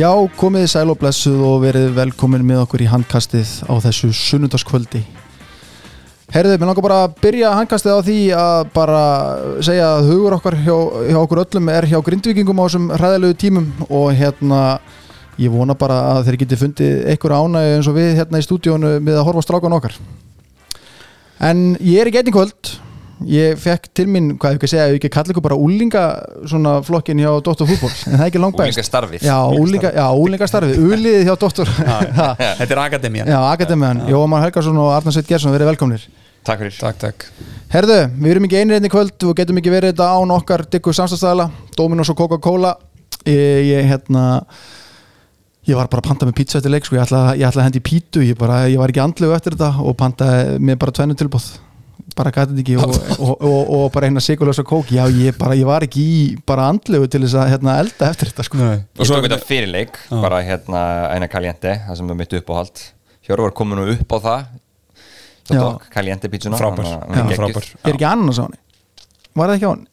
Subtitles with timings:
[0.00, 4.08] Já, komið þið sæl og blessuð og verið velkomin með okkur í handkastið á þessu
[4.16, 5.02] sunnundaskvöldi.
[6.32, 9.02] Herðið, mér langar bara að byrja handkastið á því að bara
[9.66, 10.76] segja að hugur okkar hjá,
[11.10, 14.62] hjá okkur öllum er hjá grindvikingum á þessum hræðilegu tímum og hérna
[15.42, 18.94] ég vona bara að þeir geti fundið einhver ánægi eins og við hérna í stúdíónu
[19.04, 19.98] með að horfa strákan okkar.
[21.44, 22.72] En ég er ekki einnig kvöld
[23.28, 26.04] ég fekk til mín, hvað ég ekki að segja, ég ekki kalla ykkur bara úlinga
[26.48, 30.06] svona flokkin hjá Dóttor Fútból en það er ekki langt bæst Úlingastarfið Já, úlinga, já,
[30.24, 31.72] úlingastarfið, uliðið hjá Dóttor
[32.60, 33.30] Þetta er akademían.
[33.30, 36.04] Já, Akademiðan, Jómar Helgarsson og Arnar Sveit Gersson verið velkomnir.
[36.46, 36.76] Takk fyrir.
[36.80, 37.26] Takk, takk.
[37.70, 40.94] Herðu, við erum ekki einir einni kvöld og getum ekki verið þetta án okkar diggu
[40.96, 42.74] samstæðstæðala Dominos og Coca-Cola.
[43.28, 44.24] Ég, ég, hérna
[45.68, 46.96] ég var bara að panta með pizza eftir leik sko.
[46.96, 48.24] ég ætla, ég ætla að hendi í pítu.
[48.24, 51.50] Ég, bara, ég var ekki andlegu eftir þetta og pantaði með bara tvennu tilbúð
[52.16, 55.56] bara gæti þetta ekki og, og, og, og bara eina sigurlösa kók já ég, bara,
[55.58, 58.60] ég var ekki í bara andlegu til þess að hérna, elda eftir þetta sko.
[58.60, 58.78] Nei.
[59.00, 60.82] Ég tók þetta fyrirleik, bara hérna
[61.14, 62.82] eina Caliente, það sem er mitt uppáhald
[63.26, 64.48] Hjörvar var komin nú upp á það.
[65.50, 66.88] Svo tók Caliente pítsuna Frábær.
[67.10, 68.60] er er ekki annars á henni?
[69.34, 69.88] var það ekki á henni?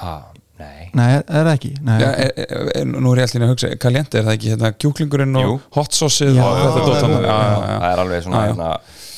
[0.00, 0.20] ah,
[0.60, 2.20] Nei Nei, er, er það ekki Nei, Já, ok.
[2.20, 5.38] e, e, e, nú er ég alltaf að hugsa Kaliente, er það ekki hérna kjúklingurinn
[5.40, 5.52] Jú.
[5.56, 7.16] og hot hann?
[7.24, 7.36] já,
[7.80, 8.52] Það er alveg svona Já, já.
[8.52, 8.70] hérna,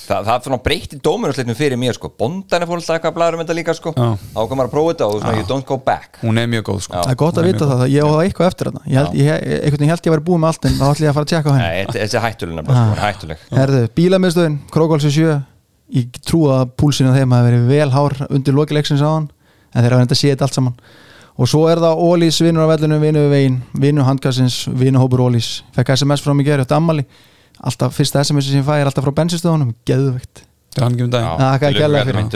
[0.02, 2.08] Það, það svona breytti dómurúsleitnum fyrir mér sko.
[2.18, 3.92] Bondan er fólk alltaf að blæður um þetta líka sko.
[3.94, 4.08] Já.
[4.42, 6.18] Ákvæm að prófa þetta og svona you don't go back.
[6.22, 6.96] Hún er mjög góð sko.
[6.98, 9.28] Það er gott að vita það, ég á það eitthvað eftir þetta ég held, ég,
[9.62, 11.48] held ég að vera búið með allt en þá ætlum ég að fara að tjekka
[11.48, 11.68] á henni.
[11.68, 13.46] Nei, þetta- þessi er hættuleg nefnilega sko, er hættuleg.
[13.60, 15.38] Herðu, bílamiðstöðin, Krókálsi 7
[15.92, 19.30] ég trú að púlsinu þeim hafi verið vel hár undir lokileiksins á hann
[19.74, 20.76] en þeir hafa enda séð þetta allt saman.
[21.40, 25.22] Og svo er það Ólís vinnur á vellinu, vinnu við veginn vinnu handkassins, vinnu hópur
[25.24, 27.06] Ólís fekk SMS frá mig gerði átt ammali
[27.62, 29.74] alltaf fyrsta SMS sem ég fæ er alltaf frá bensinstöðunum.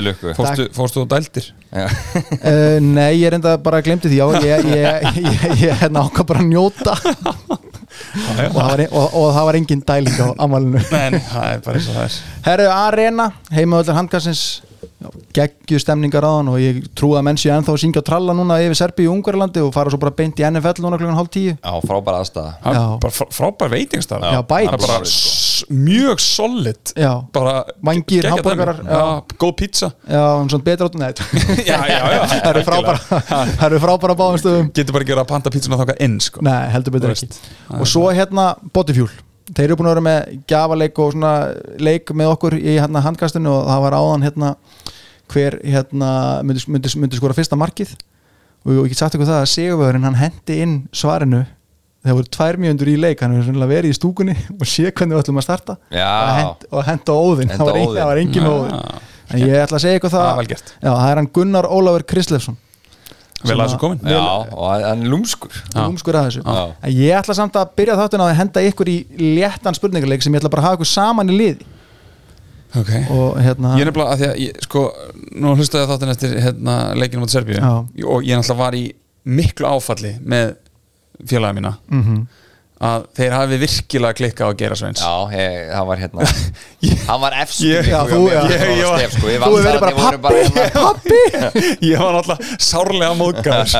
[0.04, 0.32] Lukku.
[0.36, 0.66] Fórstu,
[1.08, 1.46] dældir?
[1.72, 1.86] Já.
[1.86, 4.18] uh, Nei, ég er enda bara glemti því.
[4.20, 6.96] Já, ég, ég, ég, ég hérna ákvað bara að njóta.
[7.96, 10.26] Og, það var, og, og það var engin dæling á
[11.54, 12.16] er og er.
[12.44, 13.26] Herru Arena,
[13.56, 14.42] heimaðallar handkassins
[15.36, 18.34] geggju stemningar á hann og ég trú að menn séu ennþá að syngja og tralla
[18.36, 21.30] núna yfir Serbíu og Ungarlandi og fara svo bara beint í NFL núna klukkan hálf
[21.34, 21.52] tíu.
[21.56, 22.52] Já, frábæra aðstæða
[23.36, 24.70] frábær veitingstaf Já, bæt.
[24.70, 26.92] Það er bara s- mjög solid.
[26.96, 28.88] Dæmi.
[28.88, 29.04] Já,
[29.38, 29.92] góð pizza.
[30.08, 31.12] Já, um svona betra át Nei,
[31.66, 32.20] Já, já, já.
[32.44, 32.98] Það eru frábæra
[33.60, 34.72] það eru frábæra á báðum stöðum.
[34.76, 36.44] Getur bara að panta pizzuna þáka inn sko.
[36.44, 37.30] Nei, heldur betur ekki.
[37.76, 39.12] Og svo hérna Bodyfuel
[39.46, 41.32] Þeir eru búin að vera með gjafaleik og svona
[41.78, 44.52] leik með okkur í hérna handkastinu og það var áðan hérna
[45.32, 46.10] hver hérna
[46.46, 47.92] myndi, myndi, myndi skora fyrsta markið.
[48.66, 51.44] Og ég get sagt ykkur það að Sigurvöðurinn hann hendi inn svarinu.
[52.02, 55.14] Þegar voru tvær mjöndur í leik hann hefur svona verið í stúkunni og sé hvernig
[55.14, 55.78] við ætlum að starta.
[55.78, 57.54] Og, hent, og henda óðinn.
[57.54, 59.02] Henda það var, það engin óðinn.
[59.26, 62.04] En ég ætla að segja ykkur það Það er já, það er hann Gunnar Ólafur
[62.06, 62.58] Krislefsson
[63.46, 64.00] Vel að þessu komin.
[64.02, 64.20] Já,
[64.52, 65.56] og hann er lúmskur.
[65.86, 66.42] Umskur að þessu.
[66.46, 66.64] Já.
[66.82, 68.96] En ég ætla samt að byrja þáttun á að henda ykkur í
[69.38, 71.66] léttan spurningarleik sem ég ætla bara að hafa ykkur saman í liði.
[72.76, 72.90] Ok.
[73.14, 74.82] Og hérna Ég er nefnilega að því að ég, sko,
[75.40, 77.60] nú hlustaði ég á þáttin eftir hérna, leikinu mot Serbíu.
[77.62, 78.84] Og ég náttúrulega var í
[79.26, 80.56] miklu áfalli með
[81.26, 81.72] félaga mína.
[81.88, 82.26] Mhm.
[82.76, 86.26] Að þeir hafi virkilega klikkað á að gera sveins Já, ég, það var hérna
[87.06, 88.40] Hann var efst Ég- Já, þú- já.
[88.52, 91.20] Ég- ég var- sko, Þú hefur verið bara pappi, pappi
[91.88, 93.72] ég var náttúrulega sárlega móðgæður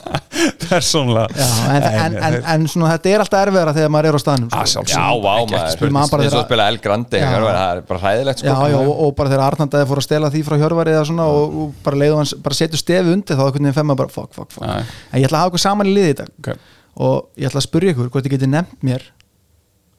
[0.70, 1.26] persónulega.
[1.34, 4.52] Já, en, en, en, en svona þetta er alltaf erfiðara þegar maður er á staðnum
[4.54, 4.84] að sko.
[4.88, 6.12] Já, vá ekki, ekki maður.
[6.14, 7.26] bara Eins og spila El Grande Já.
[7.34, 8.70] Hjörvar, Það er bara hræðilegt Já, sko.
[8.70, 11.58] Já, og, og bara þegar Arnandaði fór að stela því frá Hjörvari eða svona og,
[11.64, 12.14] og bara
[12.46, 14.64] bara setur stefi undir þá einhvern veginn femma bara fuck, fuck, fuck.
[14.70, 14.84] Já.
[15.10, 16.54] en ég ætla að hafa ykkur saman í liði í dag.
[17.00, 19.04] Og ég ætla að spyrja ykkur hvort þið getið nefnt mér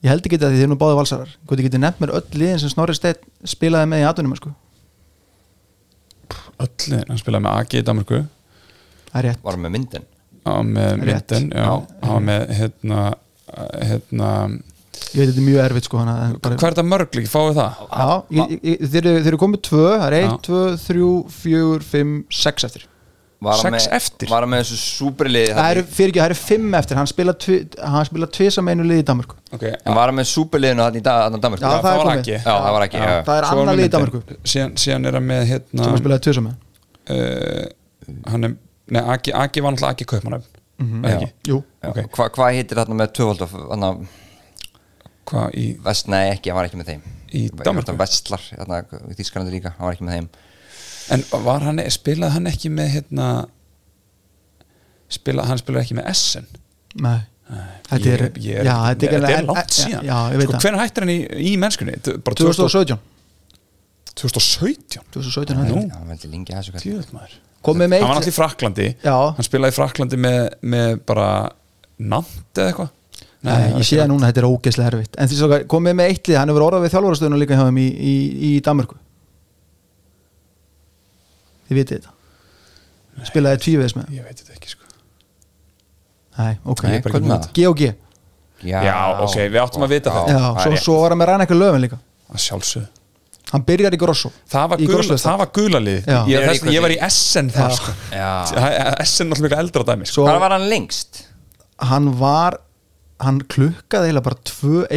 [0.02, 2.14] ég held ekki þetta því þið er nú báði valsarar hvort þið getið nefnt mér
[2.20, 3.22] öll liðin sem Snorri Steinn
[3.56, 4.52] spilaði með í atvinnum sko.
[6.62, 8.22] öll, hann spilaði með AG í Danmarku
[9.12, 10.06] er Var með myndin
[10.48, 11.34] á með Rétt.
[11.36, 13.02] myndin já, hann var með hérna,
[13.82, 14.30] hérna
[15.12, 17.58] ég veit þetta er mjög erfitt sko hana, en bara, hvað er þetta mörgling, fáið
[17.60, 17.82] það?
[17.92, 20.38] Já, ég, ég, þeir, eru- þeir eru komið tvö það er 1, Já.
[20.48, 21.10] 2, 3,
[21.42, 22.91] 4, 5, 6 eftir hann
[23.42, 24.30] Sex með- eftir?
[24.30, 27.34] Var hann með þessu súperlið það eru, fyrir ekki, það eru 5 eftir hann spila,
[27.34, 29.74] tvi, hann spila tvisa með einu liði í Danmarku Okay.
[29.82, 32.12] En var hann með súperliðinu hann í dag Þannig Danmark Já, það.
[32.12, 32.30] AG.
[32.30, 33.08] Já, það var ekki já.
[33.26, 33.94] það er annar liði í.
[33.96, 34.22] Danmarku
[34.54, 36.54] síðan, síðan er hann með hérna, sem hann spilaði tvisa með
[37.18, 37.66] uh,
[38.36, 38.54] hann er,
[38.94, 40.92] nei, Agi, Agi var náttúrulega Agi Kaupmannöfn mm.
[40.92, 41.10] -hmm.
[41.12, 41.90] ekki, Jú, Já.
[41.90, 42.00] Ok.
[42.14, 44.08] Hva, Hvað heitir þarna með tvöfald
[45.32, 47.98] hvað í, Vest, nei ekki, hann var ekki með þeim Í Danmörku?
[47.98, 48.42] Vestlar,
[49.18, 50.30] Þískalandi líka Hann var ekki með þeim
[51.12, 53.28] en var hann spilaði hann ekki með hérna
[55.12, 56.50] spilaði, hann spilaði ekki með Essen?
[57.02, 57.20] Nei.
[57.92, 60.06] Þetta er, ég, ég, já, þetta er, þetta er langt síðan.
[60.08, 61.18] Já, ég veit sko, hvernig hættir hann í,
[61.52, 61.96] í mennskunni?
[62.00, 63.02] T- bara 2017
[64.22, 65.66] 2017 2017 Nú.
[65.66, 65.90] hætti.
[65.98, 66.08] Hann.
[66.14, 67.36] Veldi lengi að maður.
[67.62, 69.18] Komið með hann var alltaf í Fraklandi Já.
[69.36, 71.28] hann spilaði í Fraklandi með, með bara
[72.02, 72.96] Nant eða eitthvað?
[73.42, 75.16] Nei, ég sé það núna, þetta er ógeðslega erfitt.
[75.18, 77.86] En því svo komið með eittlið, hann hefur orðað við þjálfarastöðuna líka hjá þeim í,
[77.92, 78.16] í,
[78.48, 78.98] í Danmörku
[81.72, 84.90] Þið vitið þetta Spilaði tvíveðis með Ég veit þetta ekki sko
[86.38, 87.52] Nei, ok, Nei, Hvernig- hvernig það?
[87.56, 87.92] G og G
[88.62, 88.96] Já,
[89.26, 90.24] ok, við áttum að vita Já.
[90.30, 91.98] Já, Það er svo, svo var hann með ræna eitthvað löfin líka
[92.32, 92.90] Að sjálfsögðu
[93.52, 96.20] Hann byrjar í Grosso Það var, gul, var gulalið Já.
[96.24, 97.80] ég, Ég þess, ég var í SN þar Já.
[97.80, 97.96] sko.
[98.16, 98.30] Já.
[99.04, 100.24] SN er alltaf miklu eldra dæmi sko.
[100.28, 101.26] Hvað var hann lengst?
[101.82, 102.60] hann var
[103.22, 104.38] Hann klukkaði eiginlega bara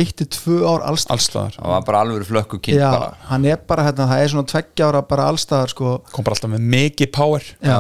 [0.01, 3.11] 1-2 ár alls allstaðar Það var bara alveg flökku kynnt Já, bara.
[3.29, 5.93] hann er bara hérna, það er svona tveggja ára bara allstaðar sko.
[6.15, 7.51] Kom bara alltaf með mikið power.
[7.61, 7.79] Já.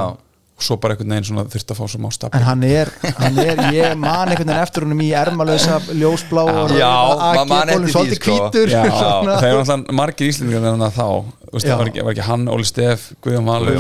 [0.55, 3.39] Og svo bara einhvern veginn svona þurfti að fá svo má En hann er, hann
[3.43, 7.73] er, ég man einhvern veginn eftir húnum í ermalösa ljósblá og Já, AG maður man
[7.73, 8.37] eftir bólnum því, svolítið sko.
[8.71, 9.39] Já, svona.
[9.41, 11.09] það er alltaf margir íslendingar en þá.
[11.55, 11.71] Þú veist, Já.
[11.71, 13.77] það var ekki, var ekki hann, Óli Stef, Guðjón Valur.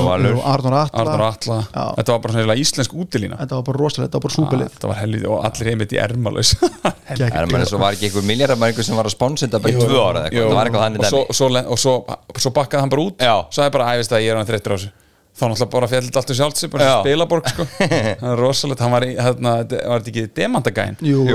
[0.46, 1.56] Arnur Atla.
[1.74, 3.38] Þetta var bara svona íslensk útilína.
[3.40, 5.98] Þetta var bara rosalega, þetta var bara súpilið þetta var helviti og allir heimitt í
[6.02, 6.52] ermalös.
[7.10, 9.98] Er maður svo var ekki einhver miljardamæringur sem var að sponsa þetta bara í tvö
[10.04, 10.46] ára eða eitthvað.
[10.46, 11.38] Það var eitthvað þannig og, svo, dæmi.
[11.40, 11.94] svo, le- og svo,
[12.46, 13.24] svo bakkaði hann bara út
[15.34, 17.64] Ég þá náttúrulega bara fjallið allt um sjálft sig bara spilaborg sko.
[18.20, 21.34] Það er rosalegt, hann var, hérna, var þetta ekki demandagæn Jú, já.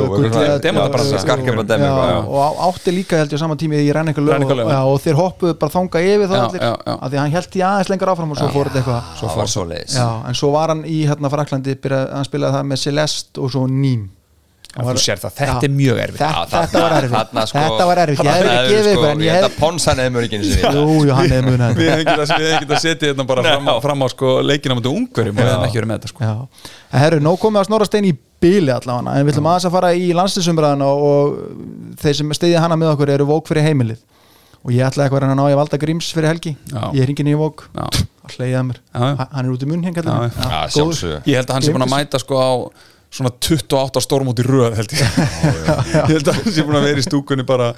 [2.23, 5.73] og átti líka held ég á sama tími í Renningu og, og þeir hoppuðu bara
[5.73, 6.93] þanga yfir það Já, allir já, já.
[6.95, 9.09] af því hann held í aðeins lengur áfram og svo fór þetta eitthvað.
[9.19, 12.71] Svo fór svo leiðis já, en svo var hann í hérna Fraklandi hann spilaði það
[12.71, 14.07] með Celeste og svo Ným
[14.69, 15.65] Já, þú sér það, þetta Já.
[15.65, 16.19] er mjög erfitt.
[16.19, 17.39] Þetta, Já, þetta var erfitt.
[17.49, 20.27] sko, þetta var erfitt, ég hefði ekki gefið sko, ég Þetta hef ponsan eða mjög
[20.27, 21.47] ekki við þetta hefum
[21.89, 25.49] hefum getað setið hérna bara fram á, fram á sko, leikina mútið ungverjum og við
[25.49, 26.29] hefum ekki verið með þetta sko.
[26.29, 29.67] Já, en herru, nóg komið að snorra stein í bíli allavega, en við ætlum aðeins
[29.67, 31.41] að fara í landslýsumræðan og,
[32.05, 34.05] þeir sem stiðja hana með okkur eru vók fyrir heimilið.
[34.59, 36.51] Og ég ætlaði eitthvað að að ná ég valda gríms fyrir helgi.
[36.67, 36.81] Já.
[36.91, 37.85] ég er hringin í vók, Já.
[38.27, 41.21] að hleyja mér hann er út í munn sjálfsögðu.
[41.23, 42.51] ég held að hann sé búin að mæta sko á
[43.09, 45.15] svona 28 stórmót í röð held ég.
[45.95, 47.71] Ég held að hann sé búin að vera í stúkunni bara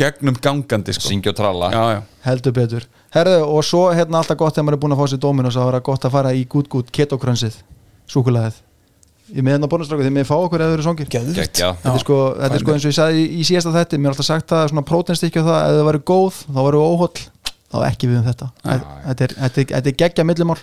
[0.00, 1.10] gegnum gangandi sko.
[1.10, 1.72] Syngja og tralla.
[1.74, 2.00] Já, já.
[2.28, 2.86] heldur betur.
[3.12, 5.68] Herru, og svo hérna alltaf gott þegar maður er búin að fá sér Dominos að
[5.70, 7.60] vera gott að fara í gút gút ketokransið,
[8.08, 8.64] súkulæðið
[9.28, 12.18] ég með hérna bónustráku þegar mér fá okkur eða þau eru songir þetta er sko,
[12.38, 14.52] þetta er sko eins og ég sagði í, í síðasta þetti mér er alltaf sagt
[14.52, 17.24] það svona prótenstykki og það ef það væri góð, þá væri óhóll
[17.68, 18.48] þá ekki við um þetta.
[18.64, 20.58] Þetta er, þetta er, þetta er geggja millimál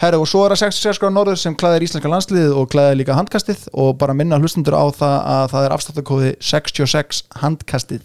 [0.00, 3.18] Herra, og svo er það 66 gráð norður sem klæðir íslenska landsliðið og klæðir líka
[3.18, 3.68] handkastið.
[3.76, 8.02] Og bara minna hlustundur á það að það er afsláttakóði 66 handkastið.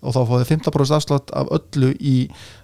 [0.00, 2.14] Og þá fóðið 15% afslátt af öllu í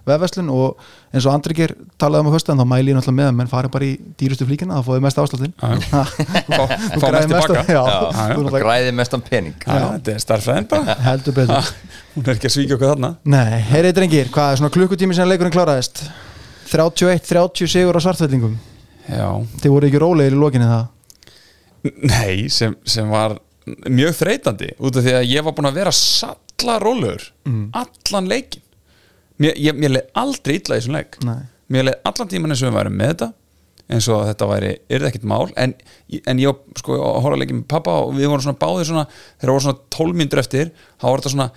[0.09, 0.47] vefverslun.
[0.49, 0.79] Og
[1.13, 3.51] eins og Andrikir talaði um að hösta en þá mæli ég náttúrulega með að menn
[3.51, 5.53] fari bara í dýrustu flíkina þá fóðið mest afsláttin
[6.95, 7.53] Þú fá græðir mest
[8.39, 9.59] þú græði mestan pening.
[9.61, 10.97] Já, þetta er starffræðin bara.
[11.11, 11.69] Heldur betur.
[12.15, 13.13] Hún er ekki að svíkja okkur þarna.
[13.29, 16.07] Nei, heyrið drengir, hvað er svona klukkutími sem leikurinn kláraðist
[16.71, 18.55] 31-30 sigur á svartfellingum.
[19.07, 19.27] Já,
[19.63, 20.87] Þið voru ekki rólegir í lokinni það?
[22.03, 23.37] Nei, sem, sem var
[23.87, 27.23] mjög þreytandi út af því að ég var búin að vera salla rólegur
[27.75, 28.63] allan leikin
[29.39, 31.19] mér, ég, mér leið aldrei illa í þessum leik.
[31.27, 31.41] Nei.
[31.71, 33.29] mér leið allan tíman eins og við værum með þetta
[33.87, 35.45] eins og þetta væri, er það ekkert mál.
[35.55, 35.73] En,
[36.27, 39.05] en ég sko horfa leikin með pappa og við vorum svona báðir svona
[39.39, 41.49] þegar voru svona 12 mínútur eftir þá var þetta svona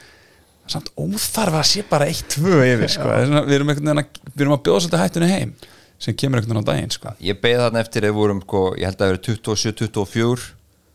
[0.72, 3.06] samt óþarfa að sé bara 1-2 yfir sko.
[3.08, 5.52] Það er svona, við erum að við erum að bjóða svolítið hættunni heim
[6.00, 7.12] sem kemur einhvern veginn á daginn sko.
[7.20, 10.46] Ég beði þarna eftir við vorum sko, Ég held að það verið 27-24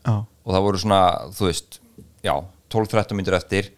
[0.06, 0.14] Já,
[0.46, 1.00] Og það voru svona,
[1.36, 1.80] þú veist
[2.26, 2.34] Já,
[2.74, 3.68] 12-13 myndir eftir.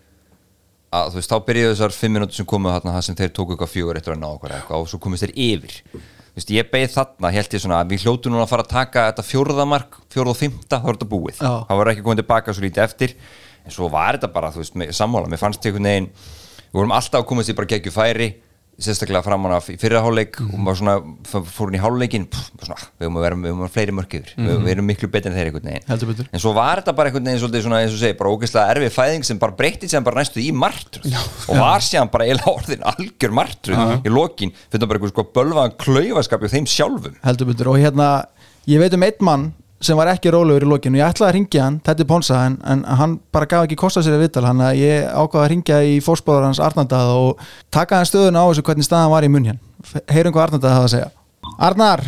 [0.88, 3.52] Að, Þú veist, þá byrjuðu þessar 5 minútur sem komu þarna Það sem þeir tóku
[3.56, 5.76] eitthvað fjögur eftir að ná okkur eitthvað Og svo komist þeir yfir.
[5.92, 8.72] Þú veist, ég beði þarna, held ég svona að Við hljótu núna að fara að
[8.72, 11.42] taka þetta fjórðamark Fjórða og fymta, þá er þetta búið.
[11.44, 11.52] Já.
[11.68, 13.14] Það var ekki komið tilbaka svo lítið eftir
[13.68, 15.28] En svo var þetta bara, þú veist, með, sammála.
[15.28, 16.12] Mér fannst einhvern veginn
[16.68, 18.28] Við vorum alltaf að komast í bara geggju færi
[18.78, 20.36] sérstaklega framan af í fyrra hálfleik.
[20.44, 20.92] Og maður svona
[21.26, 24.34] fór hún í bara svona, við höfum að vera vera fleiri mörk yfir.
[24.36, 26.28] Við, við erum miklu betur en þeir einhvern veginn.
[26.30, 28.94] En svo var þetta bara einhvern veginn svolítið svona eins og segi bara ógeðslega erfið
[28.94, 31.16] fæðing sem bara breytti sem bara næstu í martröð.
[31.48, 34.54] Og var síðan bara eiginlega orðin algjör martröð í lokin.
[34.68, 37.18] Fyrir bara eitthvað sko bölvaðan klaufaskap í þeim sjálfum.
[37.26, 37.72] Heldur betur.
[37.72, 38.12] Og hérna,
[38.70, 41.64] ég veit um einn mann sem var ekki rólegur í lokinu, ég ætlaði að ringja
[41.64, 44.64] hann þetta er Ponsa, en, en hann bara gaf ekki kosta sér að viðtal, hann
[44.64, 47.44] að ég ákvaði að ringja í fórspáður hans Arnandað og
[47.74, 49.58] taka hann stöðuna á þessu hvernig staðan var í munn hér
[50.10, 51.10] heyrum hvað Arnandað hafa að segja
[51.68, 52.02] Arnar,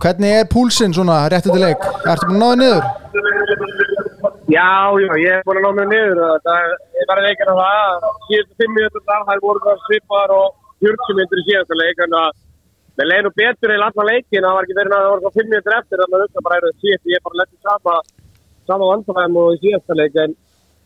[0.00, 2.84] hvernig er púlsinn svona réttið til leik, ertu búin að náða niður?
[4.50, 6.20] Já, já, ég hef búin að ná mig niður.
[6.42, 8.06] Það er bara leikinn að það.
[8.26, 10.48] Síðustu fimm minútur það það svipar og
[10.82, 12.49] 40
[12.90, 14.44] En það með leginu betur eða allan leikin.
[14.44, 16.00] Það var ekki verið að það voru það fimm minútur eftir.
[16.00, 17.04] Þannig að það bara eru síðast.
[17.10, 17.94] Ég er bara lettið sama,
[18.70, 20.14] sama vandræðum og í síðasta leik.
[20.24, 20.32] En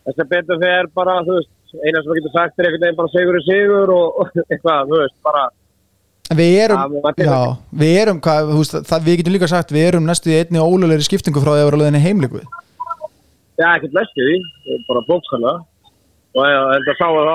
[0.04, 3.00] þess að betur þegar bara, þú veist, eina sem við getum sagt er einhvern veginn
[3.00, 5.44] bara sigur í sigur og, og eitthvað, þú veist, bara
[6.34, 7.40] Við erum, maður já,
[7.82, 11.04] við erum hvað, veist, það, við getum líka sagt, við erum næstu í einni ólulegri
[11.04, 12.40] skiptingu frá því að vera löðinni heimleiku
[13.60, 14.36] Já, ekkert næstu því,
[14.88, 15.52] bara bóksana.
[16.34, 17.26] Og ég held að sá að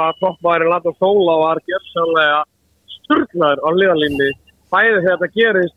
[3.07, 4.33] það
[4.69, 4.75] að.
[4.75, 5.75] Bæði þegar þetta gerist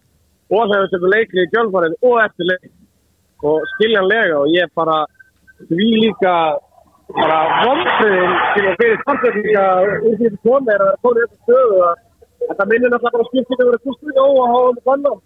[0.52, 2.70] og þegar þetta tekur leikli í gjölfarið og eftir leik.
[3.42, 4.99] Og skiljanlega og ég bara
[5.66, 6.34] því líka
[7.12, 11.40] bara vomtriðin til að fyrir starfsefninga úr því þetta komið er að það er þessu
[11.42, 12.02] stöðu að
[12.49, 13.82] þetta minnir náttúrulega bara skiptið að vera
[14.22, 15.18] óa og hafa um þannig.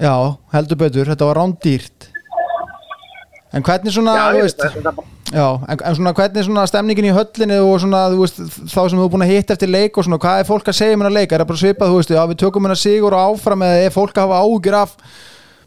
[0.00, 0.16] Já,
[0.54, 2.11] heldur betur, þetta var rándýrt
[3.52, 4.62] En hvernig svona, Já, veist.
[5.32, 8.40] Já, en, en svona hvernig svona stemningin í höllinni og svona, veist,
[8.72, 10.78] þá sem þú er búin að hitta eftir leik og svona, hvað er fólk að
[10.78, 11.32] segja um hennar leik?
[11.32, 13.94] Er það bara svipað, þú veist, já, við tökum hennar sigur og áfram eða er
[13.94, 14.96] fólk að hafa ágjur af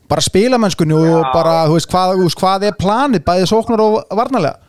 [0.09, 1.31] bara spilamennskunni og Já.
[1.33, 4.59] bara, þú veist, hvað, þú veist, hvað er planið, bæðið sóknar og varnarlega?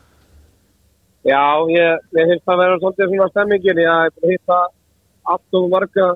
[1.26, 1.42] Já,
[1.73, 3.80] ég, ég finnst það að vera svolítið svona stemmingin.
[3.82, 4.58] Ég hef hitta
[5.26, 6.06] allt og marga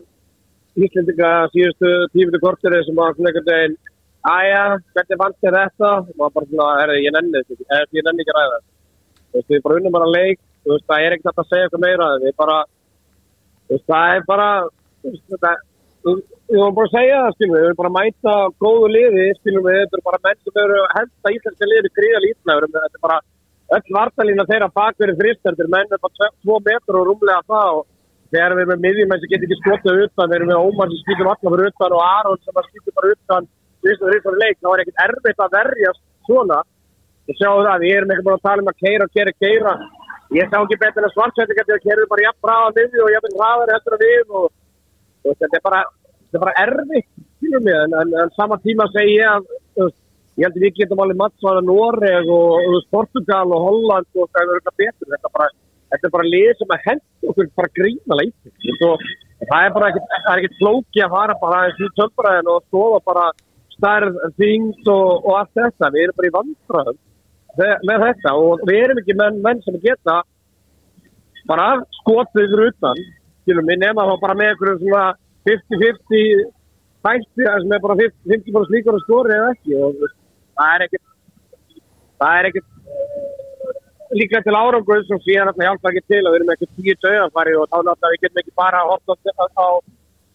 [0.79, 3.79] íslendinga síðustu tífutu korteri sem var svona einhvern veginn
[4.21, 5.91] Æja, hvernig vant þér þetta?
[6.01, 8.71] Og maður bara svona, herri, ég nenni ekki, eh, ég nenni ekki ræða þetta.
[9.31, 11.85] Þú veist, við bara unnum bara leik, þú veist, það er ekkert að segja eitthvað
[11.87, 12.59] meira, við bara,
[13.65, 14.49] þú veist, það er bara,
[15.01, 15.53] þú veist, þetta,
[16.05, 19.27] við vorum bara að segja það, skilum við, við erum bara að mæta góðu liði,
[19.41, 22.99] skilum við, þetta eru bara menn sem eru að henda íslenska liði gríða lítna, þetta
[22.99, 23.21] er bara
[23.71, 27.85] öll vartalína þeirra bakverið er menn með bara tvo metur og rúmlega það og
[28.35, 31.03] þegar við erum með miðjumenn sem getur ekki skotið utan, við erum með Ómar sem
[31.05, 33.49] skýtur allar fyrir utan og Aron sem skýtur bara utan,
[33.85, 36.61] þrist og og leik, þá er ekkert erfitt að verjast svona.
[37.31, 39.75] Og sjáu það, við erum ekki búin að tala um að keira, keira, keira
[40.35, 43.37] ég sá ekki betur en svartsættingar til að keira bara jafn bráða miðju og jafn
[43.39, 44.47] hraðar eftir að við og,
[45.27, 47.09] og þetta er bara þetta er bara erfitt
[47.41, 49.91] skilur mig, en, en, en sama tíma segi ég að
[50.39, 54.43] ég held að við getum alveg mattsvaða Noreg og, og Portugal og Holland og það
[54.43, 55.11] er eitthvað betur.
[55.11, 55.49] Þetta er bara,
[55.91, 59.05] þetta er bara lið sem að henda okkur bara grínalega í og
[59.51, 63.27] það er bara ekkert, er flóki að fara bara í tölbræðin og skoða bara
[63.81, 66.99] stærð, þyngd og, og allt þetta, við erum bara í vandræðum
[67.61, 70.21] þe- með þetta og við erum ekki menn, menn sem geta
[71.51, 71.69] bara
[72.03, 73.01] skotið yfir utan
[73.43, 75.05] skilum við nema þá bara með einhverjum svona
[75.49, 76.43] 50-50
[77.07, 80.75] þætti það sem er bara 50 50 bara slíkur að skori eða ekki og það
[80.75, 81.07] er ekkert
[82.21, 82.69] það er ekkert
[84.21, 87.57] líka til árangur sem síðan alltaf hjálpa ekki til að við erum ekki tíu döðanfari
[87.57, 89.35] og þá náttúrulega við getum ekki bara að horta
[89.65, 89.69] á,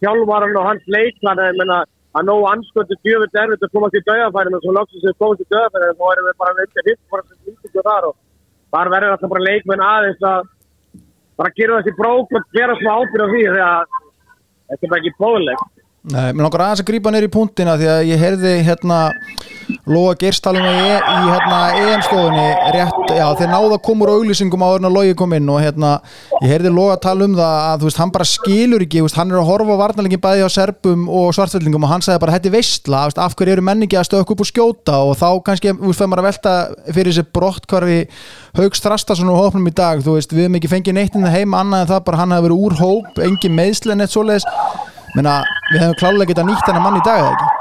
[0.03, 1.79] hjálmaran og hans leiklan en menna
[2.15, 5.47] að nóg anskötu djöfitt erfitt að komast í döðanfæri en svo loksins við komast í
[5.51, 8.15] döðanfæri þá erum við bara undir 50% nýtingu þar og
[8.75, 10.51] þar verður alltaf bara leikmenn aðeins að
[11.35, 13.97] bara gera þessi brók og gera smá ábyrð á því að
[14.71, 15.74] þetta er bara ekki bóðilegt
[16.05, 18.97] Nei, mér langar aðeins að grípa neyri í punktina því að ég heyrði hérna
[19.89, 22.43] Lóa Gerstalum í, í hérna EM-stofunni
[22.75, 25.95] rétt, já þeir koma úr auglýsingum á og Lógi kom inn og hérna
[26.43, 29.33] ég heyrði Lóa tala um það að þú veist hann bara skilur ekki, veist, hann
[29.33, 33.01] er að horfa varnalingin bæði á serbum og svartfellingum og hann sagði bara er veistla,
[33.09, 35.01] veist, af hverju eru menningi að stökka upp og skjóta?
[35.09, 36.57] Og þá kannski fyrir maður að velta
[36.91, 38.01] fyrir þessi brottkvarfi
[38.61, 41.39] Haugs Þrastason og hópnum í dag þú veist, við hefum ekki fengið neitt inn það
[41.39, 44.45] heima annað en það bara hann hefði verið úr hóp, engin meðslen eitt svoleiðis
[45.15, 45.35] Menna,
[45.71, 47.51] við hefum klálega getað nýtt hennar mann í dag eða ekki?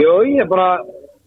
[0.00, 0.68] Jú, ég bara,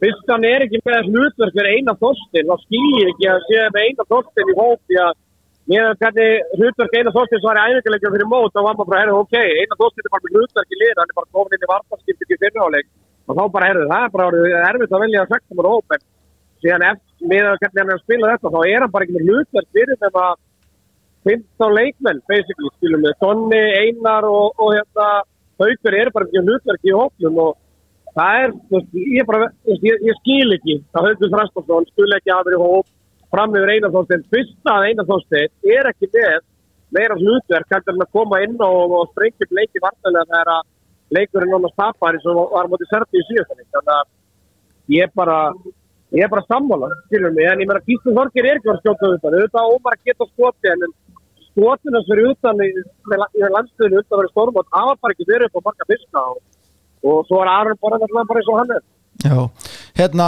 [0.02, 3.86] fyrst hann er ekki með hlutverk fyrir eina þorstin, þá ég ekki að sé með
[3.86, 5.12] eina þorstin í hóp því að
[5.70, 9.22] með hvernig hlutverk eina þorstin var í æfingarleikjum fyrir mót, þá var maður bara, herru,
[9.22, 11.72] ok, eina þorstin er bara með hlutverk í lið, hann er bara komin inn í
[11.76, 12.90] vartarskipti í fyrirháleik
[13.30, 16.08] og þá bara, herru, það er bara erfitt að velja að sekta mér hóp, en
[16.66, 19.30] síðan eftir, með hvernig hann er að spila þetta, þá er hann bara ekki með
[19.30, 20.34] hlutverk fyrir þeim að
[21.28, 25.10] 15 leikmenn, basically, skilum við, Donni, Einar og, og hérna,
[25.62, 27.51] Haukur eru bara ekki hlutverk í hópnum og
[28.18, 28.56] það er,
[29.18, 32.88] ég bara, ég, ég skil ekki að Haukur Þrastarsson skul ekki hafa verið í hóp
[33.32, 36.40] fram yfir Einar Þorstein, fyrst að Einar Þorstein er ekki með
[36.92, 40.66] meira hlutverk heldur en að koma inn og, og sprengja upp leiki vartalega þegar að
[41.16, 44.10] leikurinn annars tapar eins og var mótið serti í síðastanning, þannig að
[44.98, 45.38] ég bara,
[46.18, 48.84] ég er bara sammála, skilur mig, en ég meina Gísli Þorgir er ekki verið að
[48.84, 50.86] skjóta utan, auðvitað ómar að geta skoti, en
[51.62, 55.50] skotina sem eru utan í, í landstöðinu utan að vera stormót, hafa bara ekki verið
[55.51, 56.39] upp á marga fiska og,
[57.06, 58.84] og svo er Aron bara bara eins og hann er.
[59.22, 59.38] Já,
[60.00, 60.27] hérna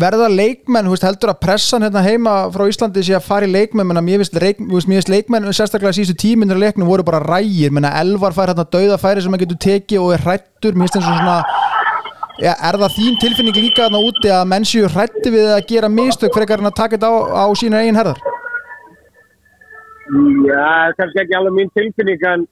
[0.00, 3.50] verða leikmenn, þú veist, heldur að pressan hérna heima frá Íslandi sé að fara í
[3.50, 3.88] leikmenn?
[3.90, 7.74] Menna mér veist, mér finnst leikmenn sérstaklega síðustu tíminir leiknum voru bara rægir.
[7.74, 11.00] Menna Elvar fær hérna dauða færi sem hann getur tekið og er hrættur, mér finnst
[11.00, 11.38] eins og svona
[12.40, 15.90] ja, er það þín tilfinning líka þarna úti að menn séu hrætti við að gera
[15.92, 18.22] mistök frekar en að taka þetta á, á sína eigin herðar
[20.10, 22.42] Já, kannski ekki alveg mín tilfinning en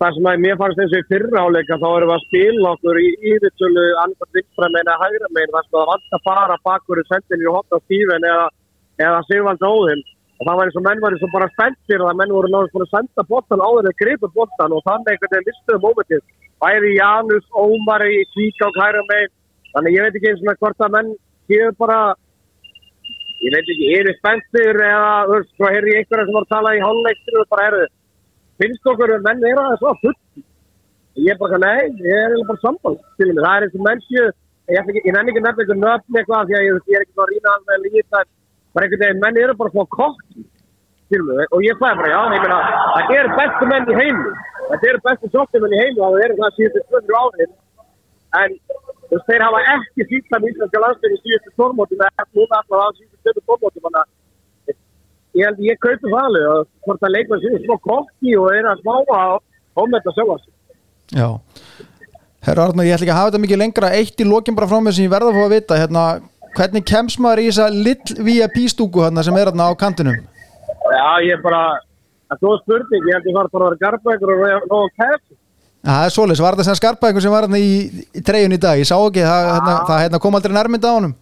[0.00, 2.70] það sem að mér fannst eins og í fyrra áleika þá erum við að spila
[2.70, 7.02] okkur í yfirtölu annað vinstra meina eða hægra meina sem það vant að fara bakur
[7.02, 8.46] í sendinni og hotta stífin eða,
[9.04, 10.04] eða Sigvald Óðinn.
[10.40, 12.78] Og það var eins og menn var eins og bara spenntir að menn voru náttúrulega
[12.78, 16.26] búin að senda bóttan áður eða gripa bóttan og þannig einhvern veginn mistuðu mómentið.
[16.64, 19.34] Bæði Janus, Ómari, Kíka og hægra megin.
[19.76, 21.16] Þannig ég veit ekki eins og hvort að menn
[21.52, 22.00] séu bara
[23.44, 26.44] ég veit ekki, er þið spenntir eða, þú veist, svo heyrði ég einhverja sem var
[26.46, 27.86] að tala í hálfleikstinu og bara heyrðu,
[28.62, 30.16] finnst okkur menn er aðeins svo full?
[31.24, 33.84] Ég er bara, nei, ég er bara samband, til og með, það er eins og
[33.88, 36.72] mennsju, ég, ætla ekki- ég nenni ekki að nefna einhver nöfn eitthvað því að ég,
[36.90, 38.18] ég er ekki bara að rýna hann með líta,
[38.74, 40.40] bara einhvern veginn, menn eru bara svo kokki,
[41.12, 42.58] til og með, og ég fæði bara, já, ég meina,
[42.96, 44.30] þetta eru bestu menn í heimi,
[44.72, 46.80] þetta eru bestu sóttumenn í heimi og það eru það síðustu
[49.14, 52.26] 200 árin, en þú veist, þeir hafa ekki síðan íslenska landsleik í síðustu tórmótum eða
[52.34, 54.08] núna alltaf á síðustu tórmótum þannig að
[55.34, 58.68] ég held ég kaupi það alveg og hvort að leikma sér smá kokki og er
[58.70, 59.34] að smá að
[59.82, 60.52] ómetta sjálfa sig.
[61.14, 61.28] Já.
[62.44, 63.94] Herra Arnar, ég ætla ekki að hafa þetta mikið lengra.
[63.98, 66.04] Eitt í lokin bara frá mér sem ég verða að fá að vita hérna,
[66.54, 70.18] hvernig kemst maður í þessa lill VIP stúku hérna sem er hérna á kantinum?
[70.92, 71.62] Já, ég er bara
[72.28, 75.26] það er svo spurning, ég held ég var bara að vera og kæft
[75.84, 77.72] Það er svoleiðis, var þetta sem skarpa einhver sem var hérna í,
[78.16, 80.96] í treyjun í dag, ég sá ekki það, hérna, það hérna, kom aldrei nærmynda á
[80.96, 81.12] honum.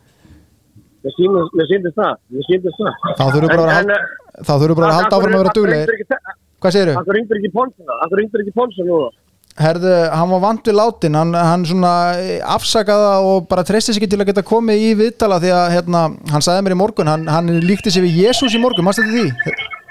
[1.02, 2.92] Mér sýndist það, mér sýndist það.
[3.18, 5.56] Þá þurfum bara að En- halda en, þá þurfum bara að halda áfram að vera
[5.58, 6.14] duglegir.
[6.62, 6.94] Hvað segirðu?
[7.00, 9.00] Það ringdur ekki ponsuna, það ringdur ekki ponsuna nú?
[9.62, 14.00] Herðu, hann var vant við látin hann, hann svona eh, afsakaða og bara treysti sig
[14.00, 17.10] ekki til að geta komið í viðtala því að hérna, hann sagði mér í morgun
[17.10, 19.81] hann, hann líkti sig við Jésús í morgun, mástu þetta því?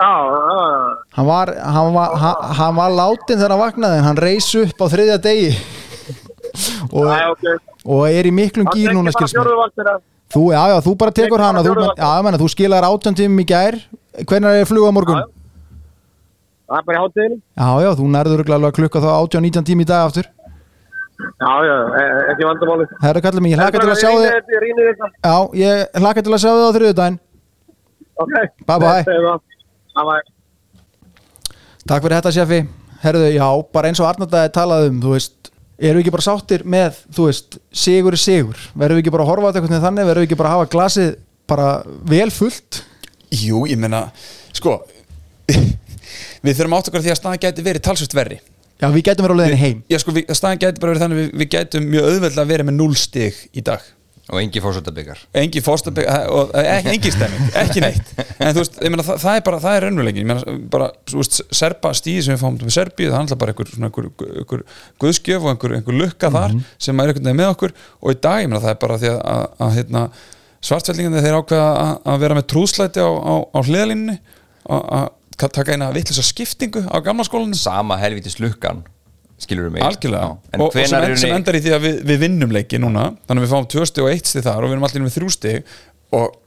[0.00, 4.86] Hann var, hann var, hann, hann var látin þegar hann vaknaði hann reis upp á
[4.90, 5.52] þriðja degi.
[6.94, 7.46] Og, já, ok.
[7.90, 9.10] og er í miklum gýr núna
[10.34, 13.42] Þú, já, já, þú bara tekur bara þú, já, ég meina, þú skilar átján tímum
[13.42, 13.76] í gær.
[14.24, 15.20] Hvernig er flug á morgun?
[16.64, 19.88] Það er bara í hátteginu Já, já, þú nærður alveg klukka þá 18-19 tími í
[19.90, 20.30] dag aftur.
[21.14, 25.36] Já, já, e- ekki vandamáli Herra kallið mig, ég hlaka til að sjá þetta Já,
[25.60, 27.18] ég hlaka til að sjá þig á þriðudaginn
[28.14, 28.34] Ok.
[28.66, 29.53] Bye bye.
[29.94, 30.22] Bye
[31.84, 32.60] Takk fyrir þetta, sjefi
[33.04, 36.62] Herðu, já, bara eins og Arnaldaði talaði um, þú veist Erum við ekki bara sáttir
[36.70, 38.58] með, þú veist, sigur er sigur?
[38.78, 40.06] Verðum við ekki bara að horfa á þetta veginn þannig?
[40.06, 41.08] Verðum við ekki bara að hafa glasið
[41.50, 41.68] bara
[42.12, 42.78] vel fullt?
[43.34, 44.04] Jú, ég meina,
[44.54, 44.76] sko
[46.44, 48.38] Við þurfum átt okkar því að staðan gæti verið talsvist verri.
[48.78, 49.82] Já, við getum verið á leiðinni heim.
[49.90, 52.68] Já, sko, við, staðan gæti bara verið þannig að við, við gætum mjög auðveldlega verið
[52.68, 53.90] með 0 stig í dag
[54.32, 58.12] og engi fórsöldabikar Engi fórstabik og ekki, engi stemming, ekki neitt.
[58.38, 60.36] En þú veist, ég meina, það, það er bara, það er meina,
[60.72, 63.90] bara, þú veist, serpa stíði sem við fáum með Serbíu, það handla bara einhver, svona,
[63.90, 64.62] einhver, einhver
[65.04, 66.56] guðskjöf og einhver, einhver lukka þar
[66.86, 67.76] sem er einhvern veginn með okkur.
[68.00, 70.06] Og í dag, ég meina, það er bara því að, að, að hérna,
[70.64, 74.16] svartfellingandi þeir ákveða að, að vera með trúslæti á, á, á hliðalínunni
[74.64, 77.58] að að taka eina vittlisa skiptingu á gamla skólanum.
[77.58, 78.84] Sama helvítis lukkan
[79.42, 79.84] skilur við mig?
[79.84, 80.30] Algjörlega.
[80.54, 83.42] En og, sem, end, sem endar í því að við, við vinnum leiki núna þannig
[83.42, 85.34] að við fáum tvö stig og eitt stig þar og við erum allir með þrjú
[85.34, 85.74] stig
[86.14, 86.38] og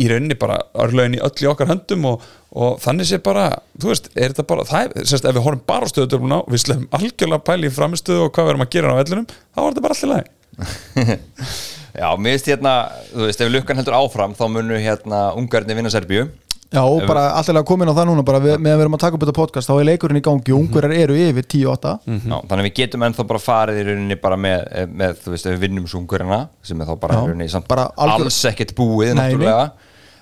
[0.00, 3.48] í rauninni bara örlögin í öll í okkar höndum og, og þannig sé bara
[3.80, 6.54] þú veist, er þetta bara, það er, sérst, ef við horfum bara á stöðutöfluna og
[6.54, 9.60] við slefum algjörlega pæli í framistöðu og hvað við erum að gera á vellinum þá
[9.60, 10.30] er þetta bara allir lagi.
[12.00, 12.74] Já, mér veist hérna,
[13.10, 16.28] þú veist, ef lukkan heldur áfram þá munu hérna ungarnir vinna Serbíu
[16.70, 19.02] Já, og bara alltaf komin á það núna bara við, með að við erum að
[19.02, 22.36] taka upp þetta podcast þá er leikurinn í gangi og ungurar eru yfir 10-8 Já,
[22.46, 24.66] þannig að við getum ennþá bara farið í rauninni bara með,
[25.02, 27.66] með þú veist, ef við vinnum sungurina sem er þá bara Já, í rauninni samt
[27.70, 29.64] bara algjör- alls ekkert búið Nei, náttúrulega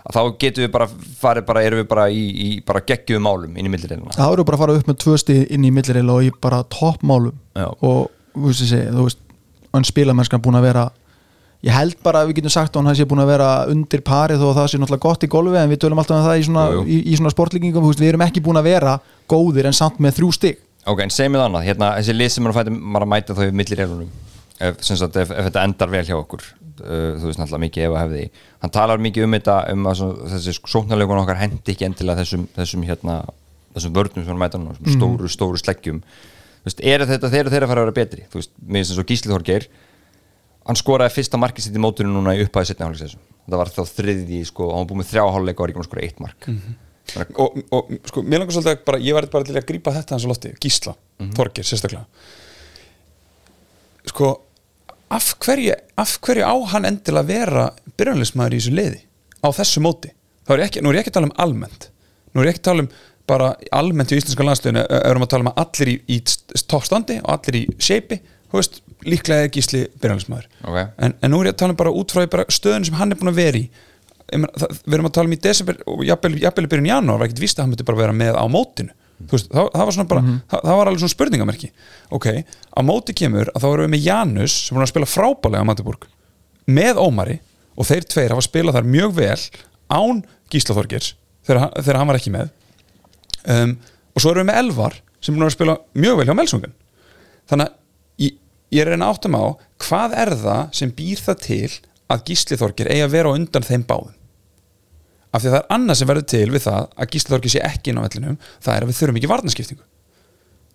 [0.08, 0.86] að þá getum við bara
[1.20, 4.46] farið bara, erum við bara í, í bara geggjuðum málum inn í millireilina Það eru
[4.48, 7.34] bara að fara upp með tvö stig inn í millireila og í bara toppmálum.
[7.84, 9.20] Og þú veist, þú veist
[9.74, 10.86] hann spilamennskan búin að vera
[11.66, 14.44] ég held bara að við getum sagt að hann sé búin að vera undir parið
[14.46, 16.66] og það sé náttúrulega gott í golfi en við tölum alltaf um það í svona,
[16.70, 16.86] Jú, jú.
[16.86, 18.94] í, í svona sportlíkingum, við erum ekki búin að vera
[19.30, 20.60] góðir en samt með þrjú stig.
[20.88, 23.56] Ok, en segjum við annað, hérna, þessi lið sem að maður að mæta þau í
[23.58, 24.12] millireilunum
[24.58, 27.84] ef, sem sagt, ef, ef þetta endar vel hjá okkur uh, þú veist náttúrulega mikið
[27.88, 28.22] ef að hefði
[28.62, 32.46] hann talar mikið um þetta um að svo, þessi sóknarleikun okkar hendi ekki endilega þessum,
[32.56, 33.18] þessum hérna,
[33.76, 36.00] þessum vörnum sem við mæta núna, þessum stóru, stóru sleggjum.
[36.66, 38.24] Veist, er þetta þeir þeir að fara að vera betri?
[38.32, 39.68] Þú veist, mér finnst eins og Gísli Þorgeir
[40.68, 43.80] hann skoraði fyrsta markið sitt í mótunum núna í upphæði setni hálfleiksessum það var þá
[43.96, 46.20] þriðji, sko, og hann búið með þrjá hálfleika og var ekki með að skora eitt
[46.24, 46.48] mark.
[47.08, 49.94] Þannig og, og sko, mér langar svolítið að bara, ég var bara til að grípa
[49.96, 50.94] þetta hans á lofti, Gísla,
[51.38, 52.04] Þorgir, sérstaklega.
[54.08, 54.32] Sko
[55.16, 59.00] af hverju, af hverju á hann endilega að vera byrjanleismæður í þessu liði
[59.40, 60.12] á þessu móti,
[60.52, 61.88] er ekki, nú er ég ekki að tala um almennt,
[62.34, 62.90] nú er ég ekki að tala um
[63.28, 66.18] bara almennt í íslenska landstöðinu erum að tala um að allir í, í
[66.68, 68.80] toppstandi og allir í shape, þú veist
[69.12, 70.78] líklega er Gísli byrjanleismæður Ok.
[71.04, 73.18] en, en nú er ég að tala bara út frá bara stöðun sem hann er
[73.20, 73.66] búin að vera í.
[74.28, 77.28] Það, við erum að tala um í desember og jafnvel, jafnvel í byrjun janúar var
[77.30, 78.92] ekkert víst að hann myndi bara vera með á mótinu.
[79.18, 81.70] Þú veist, það, það var bara, það, það var alveg svona spurningamerki.
[82.14, 85.64] Ok, á móti kemur að þá erum við með Janus sem er að spila frábælega
[85.64, 86.04] á Matiburg
[86.68, 87.38] með Ómari
[87.80, 89.40] og þeir tveir hafa spilað þar mjög vel
[89.88, 90.20] án
[90.52, 91.08] Gíslaþorgers
[91.48, 92.52] þegar, þegar hann var ekki með.
[93.48, 93.74] Um,
[94.12, 96.74] og svo erum við með Elvar sem er að spila mjög vel hjá Melsungan
[97.48, 97.76] þannig að
[98.74, 99.44] ég, er reyna áttum á
[99.84, 101.74] hvað er það sem býr það til
[102.08, 104.14] að Gísli Þorgir eigi að vera undan þeim báðum?
[105.28, 107.62] Af því að það er annað sem verður til við það að Gísli Þorgir sé
[107.68, 109.86] ekki inn á vellinum það er að við þurfum ekki varnaskiptingu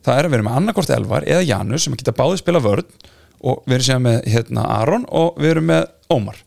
[0.03, 2.87] það er að við erum með annarkort Elvar eða Janus sem geta báðið spila vörn
[3.43, 6.37] og við erum sér með hérna, Aron og við erum með Ómar.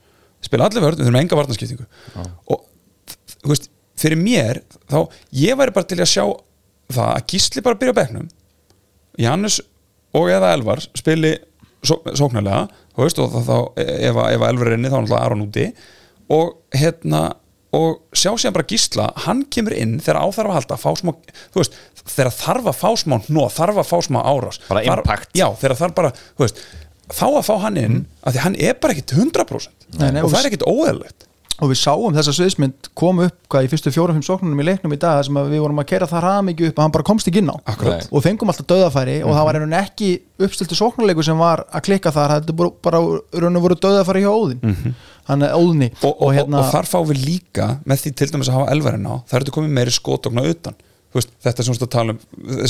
[0.44, 1.86] Spila allir vörn, við þurfum enga varnaskiptingu
[2.52, 2.66] og
[3.32, 4.98] þú veist, fyrir mér þá,
[5.36, 6.24] ég væri bara til að sjá
[6.92, 8.28] það að Gísli bara byrja á bekknum
[9.20, 9.60] Janus
[10.16, 11.34] og eða Elvar spili
[11.86, 14.96] só, sóknarlega þú veist, og þá, þá ef, að- ef að Elvar er inni þá
[14.96, 15.66] er náttúrulega Aron úti.
[16.36, 17.20] Og hérna
[17.76, 21.12] og sjá síðan bara gísla, hann kemur inn þegar áþarf að halda, fá smá
[21.52, 21.74] þú veist,
[22.08, 24.60] þegar þarf að fá smá hnó þarf að fá smá árás.
[24.70, 25.30] Bara Þar- impact.
[25.36, 26.62] já, þegar þarf bara, þú veist
[27.12, 29.68] þá að fá hann inn, af því hann er bara ekkit 100%
[30.00, 31.25] Nei, nei, og það er ekkit óeðlegt
[31.56, 35.00] og við sáum þessa sviðsmynd kom upp hvað í fyrstu fjórum-fimm sóknunum í leiknum í
[35.00, 37.40] dag sem við vorum að kera það ræða mikið upp að hann bara komst ekki
[37.40, 37.56] inn á.
[37.72, 38.08] Akkurat.
[38.12, 40.10] Og fengum alltaf döðafæri og það var einhvern ekki
[40.46, 43.00] uppstiltu sóknarleiku sem var að klikka þar það er bara
[43.40, 44.76] raun og voru döðafæri hjá Óðin
[45.26, 48.50] hann er Óðni og, og, hérna, og þar fáum við líka með því til dæmis
[48.50, 50.76] að hafa elvarinn á það er þetta komið meiri skotokna utan
[51.16, 52.20] veist, þetta sem, um,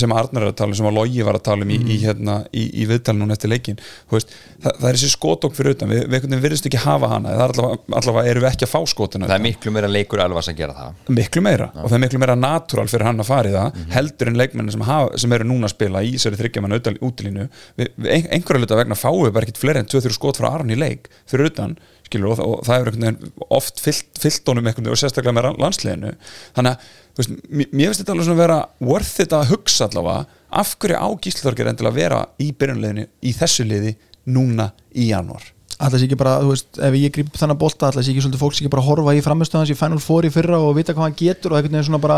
[0.01, 1.99] sem Arnar er að tala um sem að Logi var að tala um í, í,
[2.03, 3.81] hérna, í, í viðtalinu núna eftir leikin
[4.13, 4.33] veist,
[4.63, 5.93] það, það er þessi skotokn fyrir utan.
[5.93, 7.35] Við, við virðist ekki hafa hana?
[7.35, 10.51] Er allavega, allavega erum við ekki að fá skotina það er miklu meira leikur Elvas
[10.53, 11.03] að gera það.
[11.19, 11.71] Miklu meira.
[11.75, 14.77] Og það er miklu meira natúral fyrir hann að fara í það heldur en leikmennin
[14.77, 14.87] sem,
[15.23, 19.47] sem eru núna að spila í þessari þryggjaman útlínu einhverja hluta vegna fáum við bara
[19.47, 22.91] ekkit fleiri en 2-3 skot frá Aron í leik fyrir utan skilur, og, og það
[22.93, 23.19] er
[23.57, 26.15] oft fyllt, honum veginn og sérstaklega með landsliðinu.
[26.57, 30.45] Þannig að veist, mér finnst þetta alveg svona að vera worth it að hugsa allavega
[30.63, 33.97] af hverju á Gíslaþorgir endilega vera í byrjunliðinu í þessu liði
[34.31, 38.05] núna í janúar alltaf sé ekki bara, þú veist, ef ég grýp þannig bolta alltaf
[38.07, 40.31] sé ekki svolítið fólk sé ekki bara að horfa í framistöðans í Final Four í
[40.33, 42.17] fyrra og vita hvað hann getur og veginn svona bara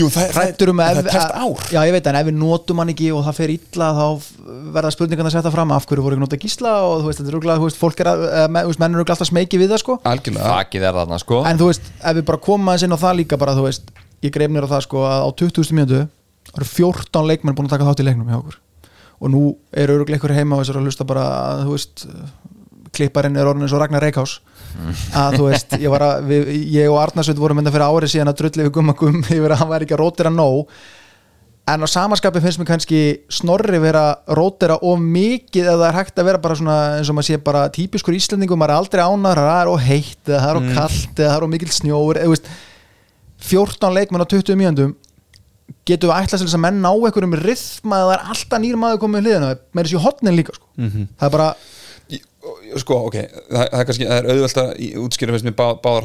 [0.00, 1.66] Jú, það hræddur um það er tæpt ár.
[1.74, 4.06] Já, ég veit, en ef við notum hann ekki og það fer illa þá
[4.78, 7.32] verða spurningan að setja fram af hverju voru ekki nota gísla og þú veist, þetta
[7.34, 9.60] er rúglega, þú veist, fólk er að, eh, me- þú veist, menn eru alltaf smeki
[9.60, 12.72] við það sko algjörlega Fakið er þarna sko en þú veist, ef við bara komum
[12.72, 13.92] aðeins inn á það líka bara, þú veist,
[14.24, 15.72] ég greif mér á það sko að á 20.
[15.76, 16.00] mínútu
[16.56, 18.56] eru 14 leikmenn búin að taka þátt í leiknum hjá okkur
[19.24, 22.06] og nú eru öruglega ykkur heima og þessar að hlusta bara, að, þú veist
[22.96, 24.38] klipparinn er orðin eins og Ragnar Reykjás.
[25.14, 28.40] Að þú veist, ég, að, við, ég og Arnarsveit vorum mynda fyrir árið síðan að
[28.42, 30.74] drulli við gumma gum yfir að hann væri ekki að rótira nóg.
[31.72, 32.98] En á samaskapi finnst mér kannski
[33.32, 37.16] snorri vera rótira of mikið eða það er hægt að vera bara svona eins og
[37.16, 40.60] maður sé bara típiskur íslendingum, maður er aldrei ánar það er of heitt, það er
[40.60, 42.52] of kallt eða það er of mikill snjóur, eða veist
[43.48, 44.92] 14 leikmenn á 20 mjöndum
[45.88, 49.00] getum við ætla sér að menn ná einhverjum rithma eða það er alltaf nýr maður
[49.02, 50.68] komið í hliðina með þessi hotnin líka sko.
[50.76, 51.48] það er bara,
[52.80, 53.14] sko, ok,
[53.48, 56.04] það, það er kannski það er auðvelt að í- útskýra fyrst með bá, báðar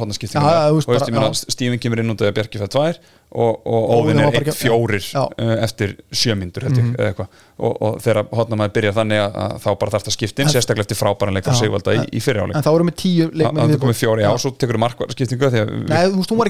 [0.69, 1.53] þú veist og veist, bara- ég meina, já.
[1.55, 2.99] Stífin kemur inn út af Bjarki fæð tvær
[3.29, 5.23] og, og var er bara einn ekki- fjórir já.
[5.25, 5.49] Mhm.
[5.49, 7.27] uh, eftir sjömyndur held ég, eða eitthvað
[7.59, 10.99] og, og þegar hóðnamaður byrja þannig að, að þá bara þarf það skiptin, sérstaklega eftir
[11.01, 13.73] frábæran leikar Já, Sigvalda í, í fyrir áleik en þá erum við tíu leikmenn Það
[13.73, 13.83] viðbót.
[13.85, 14.37] komið fjóri, já, Já.
[14.45, 15.57] svo tekur markvarskiptingu að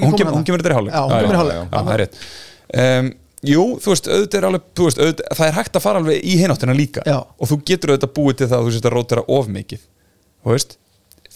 [0.08, 1.26] hún kemur- þetta í í
[1.60, 5.56] já, það er rétt Jú, þú veist, auðvitað er alveg þú veist, auðvitað, það er
[5.56, 7.16] hægt að fara alveg í hináttina líka Já.
[7.24, 9.86] og þú getur auðvitað búið til það að þú sést að rótera of mikið
[10.44, 10.76] þú veist,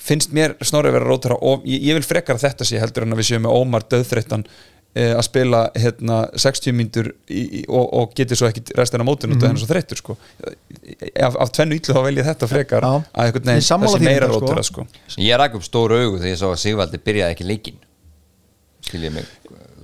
[0.05, 2.83] finnst mér snorri að vera að rótera of, ég, ég vil frekar að þetta sé
[2.83, 4.45] heldur en að við séum með Ómar döðþreyttan
[4.93, 7.09] eh, að spila hérna 60 mínútur
[7.71, 10.19] og, og getur svo ekki restina mótin út af hennar svo þreyttur sko.
[11.25, 12.93] af, af tvennu illu þá vel ég þetta frekar Já.
[13.01, 14.87] að veginn sammála það sé meira þetta, sko.
[15.09, 15.25] sko.
[15.25, 17.81] Ég rak upp stóru augu þegar ég sá að Sigvaldi byrjaði ekki leikinn
[18.85, 19.29] Skiljið mig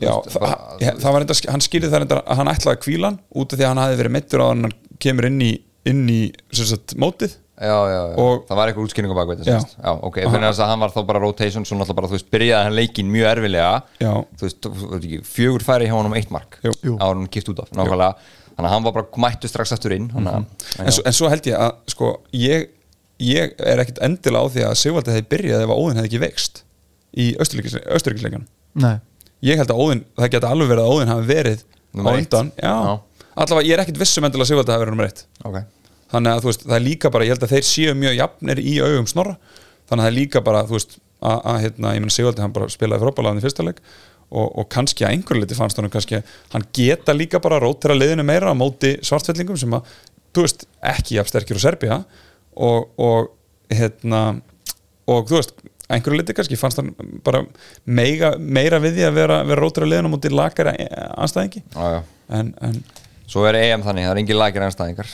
[0.01, 2.77] Já, veist, það, bara- ja, það var enda, hann skýrði það enda að hann ætlaði
[2.77, 5.41] að kvíla hann út af því að hann hafi verið meittur á hann kemur inn
[5.45, 5.51] í,
[5.91, 6.21] inn í
[6.57, 7.37] sagt, mótið.
[7.61, 9.59] Já, já, já, Og- það var eitthvað útskýring á bakveit Já.
[9.61, 12.31] Já, ok, fyrir þess að hann var þá bara rotation svo náttúrulega bara, þú veist,
[12.33, 14.13] byrjaði hann leikinn mjög erfilega Já.
[14.41, 16.57] Þú veist, þú veist ekki, fjögur færi hjá honum eitt mark.
[16.65, 18.15] Á hann kipt út af, nákvæmlega.
[18.57, 20.47] Þannig að hann var bara mættu strax aftur inn mm -hmm.
[20.79, 22.69] en, svo, en svo held ég að sko, ég,
[23.21, 26.21] ég er ekkit endilega á því að Sigvaldi hefði byrjað ef að Óðinn hefði ekki
[26.25, 26.63] vext
[27.17, 28.97] í Östuríkisleikanum Nei,
[29.43, 31.63] ég held að Óðinn, það geti alveg verið að Óðinn hafi verið
[31.97, 32.27] Númer á eitt.
[32.35, 32.53] undan.
[32.63, 32.75] Já.
[33.41, 35.25] Allavega ég er ekkit vissum endilega að Sigvaldi hafi verið nummer eitt.
[35.49, 35.57] Ok,
[36.13, 38.61] þannig að þú veist, það er líka bara, ég held að þeir séu mjög jafnir
[38.63, 39.37] í augum snorra.
[39.91, 42.55] Þannig að það er líka bara, þú veist að, að hérna, ég menn Sigvaldi, hann
[42.55, 43.81] bara spilaði frábælaðan í fyrsta leik
[44.31, 46.21] og, og kannski að einhverju liti fannst honum kannski,
[46.53, 49.89] hann geta líka bara rótira liðinu meira á móti svartfellingum sem að,
[50.37, 51.97] þú veist, ekki jafn sterkir og Serbia
[52.55, 53.33] og, og
[53.75, 54.21] hérna
[55.11, 56.93] og þú veist, að einhverju liti kannski fannst hann
[57.27, 57.43] bara
[57.85, 60.77] meira, meira við því að vera, vera liðinu á móti lakara
[61.17, 62.01] anstæðingi já, já.
[62.31, 62.81] En, en
[63.31, 65.13] Svo er EM þannig, það er engin lagir ennstæðingar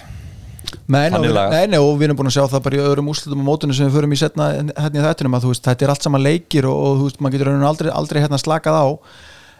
[0.86, 3.76] Nei, nei, og við erum búin að sjá það bara í öðrum úrslutum á mótunum
[3.76, 6.22] sem við förum í setna hérna í þettunum að þú veist, þetta er allt saman
[6.22, 8.86] leikir og, og þú veist, maður getur aldrei, aldrei hérna slakað á.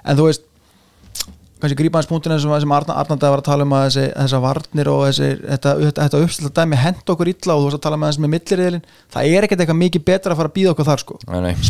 [0.06, 0.45] En þú veist
[1.60, 4.40] kannski grípa hans punktinu sem, sem Arna, Arnanda var að tala um að þessi, þessa
[4.44, 7.84] varnir og þessi, þetta, þetta, þetta uppstilta dæmi hend okkur illa og þú varst að
[7.86, 10.74] tala með þess með milliriðilin það er ekkert eitthvað mikið betra að fara að býða
[10.74, 11.16] okkur þar sko.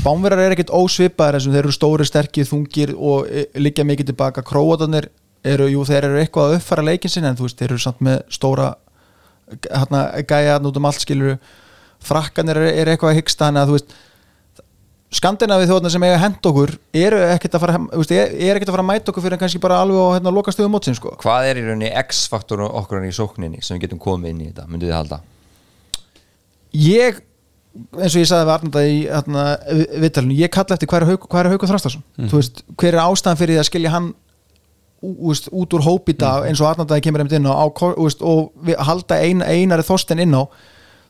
[0.00, 1.54] Spánverjar er ekkert ósvipaðir þessum.
[1.54, 5.06] Þeir eru stóri, sterkir, þungir og e, liggja mikið tilbaka, króatarnir
[5.46, 8.02] eru, jú, þeir eru eitthvað að uppfæra leikin sin en þú veist, þeir eru samt
[8.02, 8.72] með stóra
[9.70, 11.38] hérna, gæja hérna út um allt skilur
[12.02, 13.96] frakkanir er, er eitthvað að hyggsta þannig að þú veist
[15.14, 17.76] Skandinavi þjóðna sem eiga hend okkur eru ekkert að fara
[18.10, 20.50] er, er ekkert að fara að mæta okkur fyrir kannski bara alveg á hérna, loka
[20.50, 21.12] stöðum mótsin sko.
[21.22, 24.66] Hvað er í rauninni X-faktor okkur í sókninni sem við getum komið inn í þetta,
[24.66, 25.20] myndið þið halda?
[26.76, 27.20] ég
[27.96, 29.42] eins og ég sagði við Arnanda í hérna,
[30.02, 31.10] vittalinu, ég kalla eftir hver er
[31.46, 32.28] er Haukur Þrastarsson Mhm.
[32.32, 34.14] þú veist, hver er ástæðan fyrir því að skilja hann
[35.04, 36.48] ú- þú veist, út úr hóp í dag Mhm.
[36.50, 37.66] eins og Arnanda kemur einmitt inn á, á
[37.96, 40.48] veist, og við halda ein, einari þorsten inn á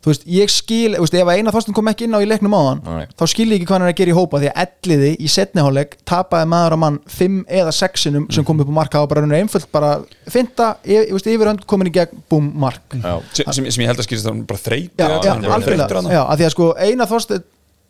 [0.06, 2.54] þú veist, ég skil, þú veist, ef eina þorsten kom ekki inn á í leiknum
[2.54, 3.06] á hann, Nei.
[3.18, 5.30] þá skil ég ekki hvað hann er að gera í hópa því að elliði í
[5.34, 8.46] setniháleik tapaði maður á mann fimm eða sexinum sem Mhm.
[8.46, 9.90] kom upp á marka og bara raunir einföld bara
[10.30, 13.98] finta, yfir, þú veist, yfirhönd komin í gegn, búm, mark Já, sem, sem, ég held
[13.98, 16.10] að skýrst að bara þreyti já, Já, hann þarna.
[16.14, 17.44] já, að því að sko eina þorsteinn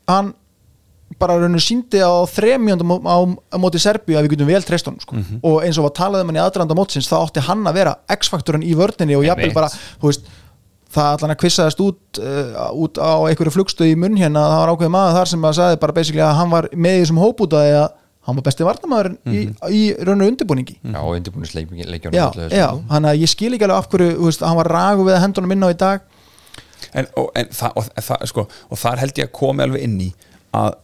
[0.08, 0.32] hann
[1.20, 3.16] bara rauninu síndi á þremjöndum á,
[3.52, 5.14] á, móti Serbíu að við getum vel treyst honum sko.
[5.14, 5.38] Mhm.
[5.44, 7.92] og eins og var talað um hann í aðdralanda mótsins þá átti hann að vera
[8.10, 10.26] X-faktorinn í vörninni og jafnvel bara, þú veist
[10.96, 14.72] það allan að kvissaðist út, uh, út á einhverju flugstöð í munn hérna það var
[14.74, 17.42] ákveðið maður þar sem að sagði bara basically að hann var með í þessum hóp
[17.46, 17.88] út því að
[18.26, 19.56] hann var besti varnamæðurinn í, Mhm.
[19.70, 20.74] í rauninu undirbúningi.
[20.82, 21.78] Já og undirbúnisleikjum
[22.10, 25.14] já, já, hann að ég skil ekki alveg af hverju veist, hann var ragu við
[25.14, 26.00] að hendunum inn á í dag.
[26.92, 30.00] En, og, en það, og, það, sko, og þar held ég að komi alveg inn
[30.00, 30.08] í
[30.52, 30.74] að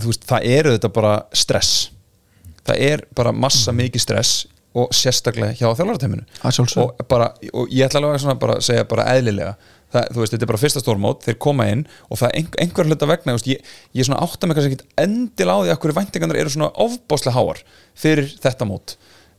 [0.00, 1.90] þú veist, það eru þetta bara stress.
[2.66, 4.46] Það er bara massa mikið stress
[4.78, 6.24] og sérstaklega hjá þjálfarateiminu.
[6.42, 9.56] Að og, bara, og ég ætla alveg að segja bara eðlilega
[9.92, 12.62] það, þú veist, þetta er bara fyrsta stórmót, þeir koma inn og það er einhver,
[12.64, 15.78] einhver hluta vegna veist, ég, ég svona átta mig kannski ekkit endil á því að
[15.84, 17.62] hverju væntingarnar eru svona ofbáslega háar
[17.98, 18.98] fyrir þetta mót.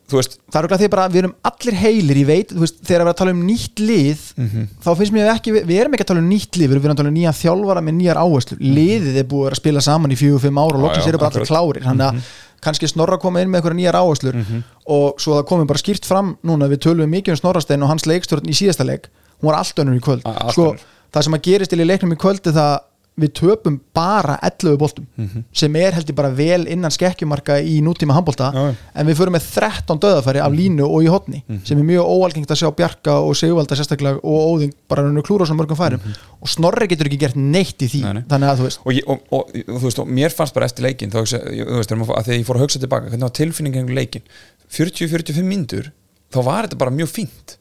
[0.10, 2.80] Veist, það er okkur að því bara við erum allir heilir ég veit, þú veist,
[2.82, 4.23] þegar við erum að tala um nýtt lið
[4.82, 6.95] þá finnst mér ekki, við, við erum ekki að tala um nýtt lið við erum
[6.95, 10.15] að tala um nýja þjálfara með nýjar áherslu liðið er búið að að spila saman
[10.15, 11.86] í fjögur, fimm ára og loksins eru bara allir klárir.
[11.86, 14.36] Þannig að kannski Snorra koma inn með einhverja nýjar áherslur
[14.88, 18.06] og svo það komið bara skýrt fram núna við tölum mikið um Snorrastein og hans
[18.10, 19.10] leikstjórn í síðasta leik,
[19.41, 20.22] hún var allt önnur í kvöld.
[20.26, 20.76] A- sko,
[21.13, 22.80] það sem að gerist til í leiknum í kvöld er það
[23.21, 25.05] við töpum bara 11 boltum
[25.53, 28.75] sem er held ég bara vel innan skekkjumarka í nútíma handbolta Já, já.
[29.01, 32.53] en við förum með 13 döðafæri af línu og í hotni sem er mjög óalgengt
[32.55, 36.01] að sjá Bjarka og Sigvalda sérstaklega og Óðing bara hann klúra svo mörgum færum.
[36.39, 38.23] Og Snorri getur ekki gert neitt í því Nei, nei.
[38.32, 38.82] þannig að þú veist.
[38.86, 41.36] Og, ég, og, og, og þú veist, og mér fannst bara eftir leikin þú veist,
[41.91, 44.23] að þegar ég fór að hugsa tilbaka hvernig var tilfinningin leikin
[44.71, 45.89] 40-45 mínútur,
[46.34, 47.55] þá var þetta bara mjög fínt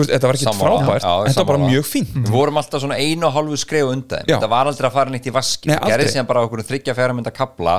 [0.00, 0.78] veist, þetta var ekki Sammála.
[0.80, 3.90] frábært Já, þetta var bara mjög fínt Við vorum alltaf svona einu og hálfu skref
[3.92, 4.24] undan.
[4.26, 6.12] Þetta var aldrei að fara neitt í vaski Nei, Það gerði aldrei.
[6.14, 7.74] síðan bara okkur þryggja fjara mynda kapla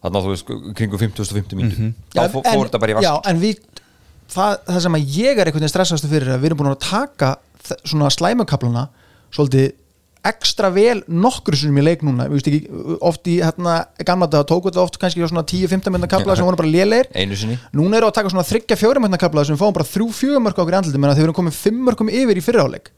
[0.00, 0.46] Þannig að þú veist,
[0.78, 1.92] kringum 50-50 mínútur Mhm.
[2.14, 3.58] Þá fó- fór þetta bara í vaski já, en við
[4.30, 6.72] það, það sem að ég er einhvern veginn stressastu fyrir er að við erum búin
[6.72, 7.36] að taka
[7.68, 8.88] þ- svona slæmukaplana
[9.30, 9.72] svolítið
[10.26, 12.60] ekstra vel nokkur sem í leik núna, ekki
[13.00, 16.44] oft í hérna, gamla dag tóku þetta oft kannski á svona 10-15 mynda kapla sem
[16.44, 16.68] voru bara
[17.42, 17.58] sinni.
[17.76, 20.58] Núna eru að taka svona þryggja fjórum hérna kapla sem fáum bara þrjú fjögur mörg
[20.60, 22.90] okkur í andliti menn að þegar við erum komið fimm mörgum yfir í fyrirháleik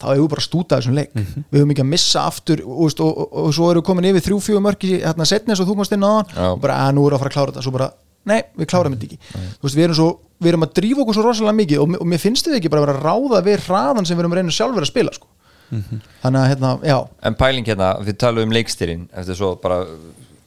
[0.00, 1.10] þá hefur við bara stútað þessum leik.
[1.52, 4.06] Við höfum ekki að missa aftur og, og, og, og, og svo erum við komin
[4.08, 6.62] yfir þrjú fjögur mörg í hérna setni eins og þú komast inn á hann og
[6.62, 7.64] bara að nú erum við að fara að klára þetta.
[7.66, 7.88] Svo bara,
[8.32, 9.18] nei, við klárum þetta ekki.
[9.60, 10.08] Þú veist, við erum, svo,
[10.40, 12.80] við erum að drífa okkur svo rosalega mikið og, og mér finnst þið ekki bara
[12.80, 15.28] að vera ráða við hraðan sem við erum að reyna sjálfur að spila sko.
[15.70, 16.96] Þannig að hérna, já.
[17.22, 19.84] En pæling hérna, við talum um leikstyrinn Eftir svo bara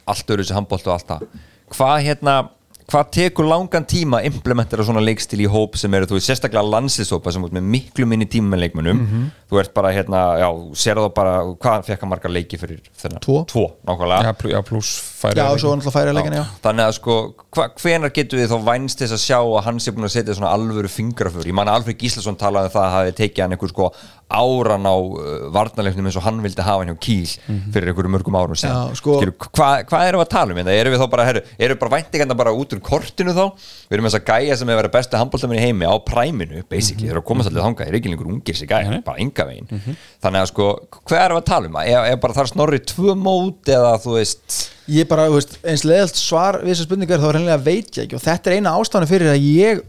[0.06, 1.28] allt öru þessi handbólt og allt það.
[1.74, 2.36] Hvað hérna
[2.84, 6.66] Hvað tekur langan tíma að implementera svona leikstil í hóp sem eru, þú veist, sérstaklega
[6.68, 9.00] landslýsópa sem út með miklu minni tíma með leikmönnum?
[9.00, 9.24] Mhm.
[9.54, 13.22] þú ert bara, hérna, já, sér þá bara hvað fekk hann margar leiki fyrir þennan?
[13.22, 13.46] Tvo.
[13.46, 14.34] Tvo, nákvæmlega.
[14.50, 16.46] Já, pluss færi já, og svo náttúrulega færi leikina, já.
[16.64, 17.18] Þannig að sko,
[17.54, 20.34] hva, hvenar getur við þá vænst þess að sjá að hann sé búin að setja
[20.34, 23.52] svona alvöru fingrafur, ég man að Alfred Gíslason talaði um það að hafi tekið hann
[23.54, 23.92] einhver sko
[24.34, 27.30] áran á uh, varnarleiknum eins og hann vildi hafa hann hjá Kíl
[27.74, 29.20] fyrir einhverju mörgum árum síðan Já, sko-
[29.54, 30.76] hvað, hvað erum við að tala um þetta?
[30.82, 33.44] Erum við þá bara, herru, erum við bara væntingarna bara út úr kortinu þá?
[33.88, 37.08] Við erum þess að gæja sem hefur verið bestu handbóltaminn í heimi á præminu, basically,
[37.08, 39.98] þeir eru að komast allir þeir eru ekki lengur ungir sér gæja, bara enga veginn
[40.24, 40.70] Þannig að sko,
[41.04, 41.80] hvað erum við að tala um?
[41.84, 44.60] Er, er bara þar snorri tvö mót eða þú veist
[44.92, 48.24] ég bara, veist, eins leðalt svar við þessar spurningar þá reynilega veit ég ekki og
[48.24, 49.84] þetta er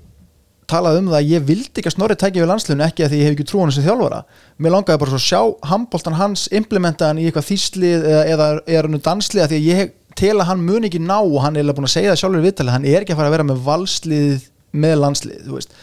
[0.64, 2.42] eina ástæðan fyrir að ég talaði um það að ég vildi ekki að Snorri tækja
[2.42, 4.20] við landslunum ekki að því ég hef ekki trú á hann sem þjálfara.
[4.58, 8.82] Mér langaði bara svo að sjá handbóltan hans implementaðan í eitthvað þýslið eða, eða er
[8.88, 9.78] hann danslið að því að ég
[10.14, 12.46] tel að hann mun ekki ná og hann er búin að segja það sjálfur í
[12.48, 15.74] viðtalið hann er ekki að fara að vera með valslið með landslið, þú veist.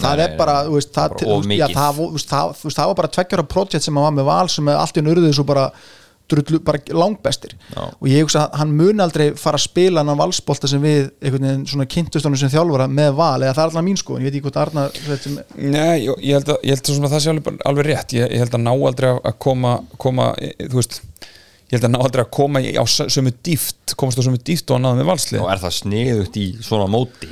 [0.00, 0.78] Það er bara, það,
[2.78, 5.66] var bara tveggjara projekt sem hann var með val sem allt í nörðuð svo bara
[6.28, 7.54] drullu, bara langbestir.
[7.74, 7.82] Já.
[7.88, 11.46] og ég hugsa að hann mun aldrei fara að spila hann valsbolta sem við einhvern
[11.48, 14.28] veginn svona kynntustónu sem þjálfara með val eða það er alltaf mín sko, en ég
[14.28, 17.24] veit ekki hvort Arnar sem, Nei, ég ég held að, ég held að svona, það
[17.24, 18.16] sé alveg, alveg rétt.
[18.18, 21.00] Ég, ég held að ná aldrei að koma, koma e, þú veist
[21.68, 24.70] ég held að ná aldrei að koma í- á sömu dýft komast á sömu dýft
[24.72, 27.28] og að náða með valslið og er það sniðugt í svona móti?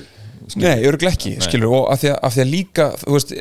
[0.61, 3.33] Nei, örgulega ekki, skilur og af því að, af því að líka, þú veist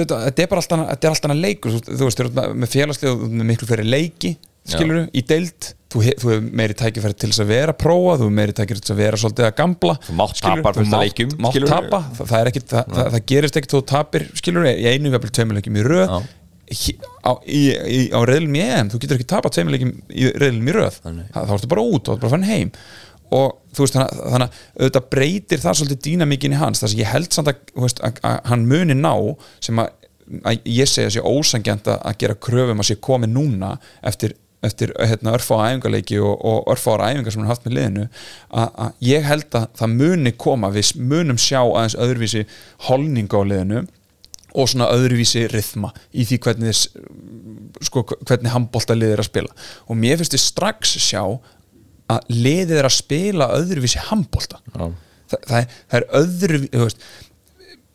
[0.00, 3.24] þetta er bara alltaf þetta er alltaf leikur, þú veist, þú veist með félagslið og
[3.28, 4.32] með miklu fyrir leiki,
[4.76, 8.24] skilur í deild, þú, he- þú hefur meiri tækifæri til þess að vera prófa, þú
[8.26, 11.00] hefur meiri tækifæri til að vera svolítið að gambla Þú mátt skilurðu, tapa fullt af
[11.00, 15.10] mátt- mátt tapa, það, það, ekkit, það, það, gerist ekkit þú tapir, skilur, í einu
[15.14, 16.08] jafnvel tveimur leikjum í röð.
[16.70, 17.32] Hi- á,
[18.14, 21.00] á reyðlum í EM, þú getur ekki tapað tveimur leikjum í reyðlum í röð.
[21.34, 22.70] Þá ertu bara út, þá ertu bara fann heim.
[23.30, 26.80] Og þú veist, þannig, að- auðvitað breytir það svolítið dýnamíkin í hans.
[26.82, 29.12] Þess að ég held samt að, þú hann muni ná
[29.60, 29.90] sem að,
[30.46, 34.34] að ég segja sé ósangjant að gera kröfum að sé komið núna eftir,
[34.66, 38.08] eftir hérna, örfára æfingarleiki og, og örfára æfingar sem hann haft með liðinu
[38.50, 42.44] að, ég held að það muni koma við munum sjá aðeins öðruvísi
[42.88, 43.84] holninga á liðinu
[44.50, 46.76] og svona öðruvísi rithma í því hvernig
[47.86, 51.22] sko, hvernig handbólta liðið er að spila og mér finnst þið strax sjá
[52.10, 54.58] að liðið er að spila öðruvísi handbólta.
[54.74, 54.88] Þa,
[55.30, 57.04] það, það er öðru þú veist,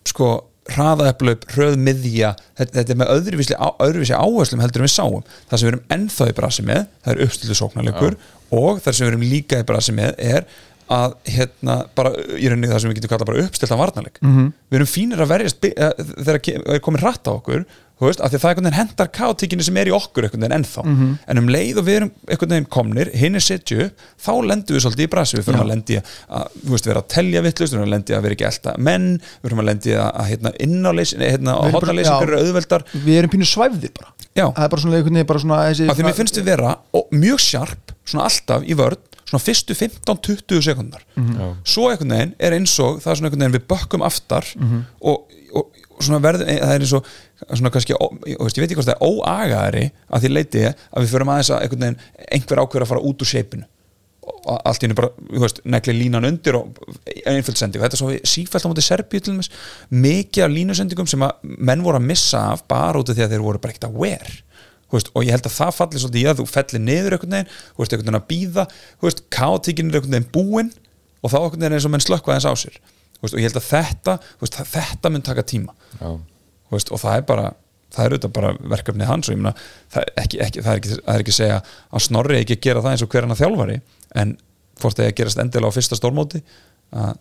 [0.07, 0.29] sko
[0.73, 5.25] hraðaöflöp, hröð miðja þetta, þetta er með öðruvísi, á, öðruvísi áherslum heldur en við sáum,
[5.49, 8.15] það sem við erum ennþá í brasi með það er uppstildu sóknarleikur
[8.51, 10.47] og það sem við erum líka í brasi með er
[10.95, 14.19] að hérna bara í rauninni það sem við getum kallað bara uppstiltan varnarleik.
[14.21, 14.51] -hmm.
[14.69, 15.93] við erum fínir að verjast eh,
[16.25, 17.65] þegar ke- er komið rætt á okkur
[17.95, 20.25] þú veist, af því að það er einhvern veginn hendar kátíkinu sem er í okkur
[20.27, 20.83] einhvern veginn ennþá.
[21.31, 23.87] En um leið og við erum einhvern veginn komnir hinn er setju,
[24.19, 25.37] þá lendum við svolítið í brasi.
[25.39, 28.17] Við fyrir að lendi að, þú veist, vera að telja vittlust, við fyrir að lendi
[28.17, 31.71] að vera ekki elta menn við fyrir að lendi að, að hérna, innáleys hérna, bara-
[31.79, 32.85] hotnaleysingar eru auðveldar.
[33.05, 34.11] Við erum pínu svæfðir bara.
[34.35, 34.49] Já.
[34.51, 36.71] það er bara svona einhvern veginn bara svona þessi, af því mér finnst við vera
[36.91, 41.05] ó, mjög sjarp svona alltaf í vörn svona fyrstu 15-20 sekundar.
[41.63, 44.49] Svo einhvern veginn er eins og það er svona einhvern veginn við bökkum aftar
[44.99, 47.13] og, og, og svona verðum það er eins og
[47.45, 50.65] svona kannski, ó, ég, veist, ég veit ekki hvort það er óagaðari að því leiti
[50.65, 53.69] ég að við förum aðeins að einhvern veginn einhver ákveður að fara út úr shapeinu
[54.25, 56.79] og allt í henni bara, þú veist, negli línan undir og
[57.29, 57.81] einföld sending.
[57.81, 59.35] Og þetta svo við sífælt á móti Serbíu
[59.93, 63.35] mikið af línusendingum sem að menn voru að missa af bara út af því að
[63.35, 64.41] þeir voru bara ekkert að
[64.85, 67.33] Þú veist, og ég held að það falli svolítið í að þú fellir niður einhvern
[67.35, 70.69] veginn, þú veist, einhvern veginn að býða þú veist, kátíkin er einhvern veginn búinn
[71.25, 72.77] og þá einhvern veginn er eins og menn slökkva aðeins á sér
[73.33, 76.09] og ég held að þetta þú veist, þetta mun taka tíma Já.
[76.65, 77.45] Þú veist, og það er bara
[77.95, 79.53] það er auðvitað bara verkefni hans og ég meina,
[79.93, 82.57] það, er ekki, ekki, það, er ekki, það er ekki að segja að Snorri ekki
[82.57, 83.77] að gera það eins og hver hann að þjálfari
[84.21, 84.33] en
[84.81, 86.41] hvort það er að gerast endilega á fyrsta stórmóti
[86.95, 87.11] að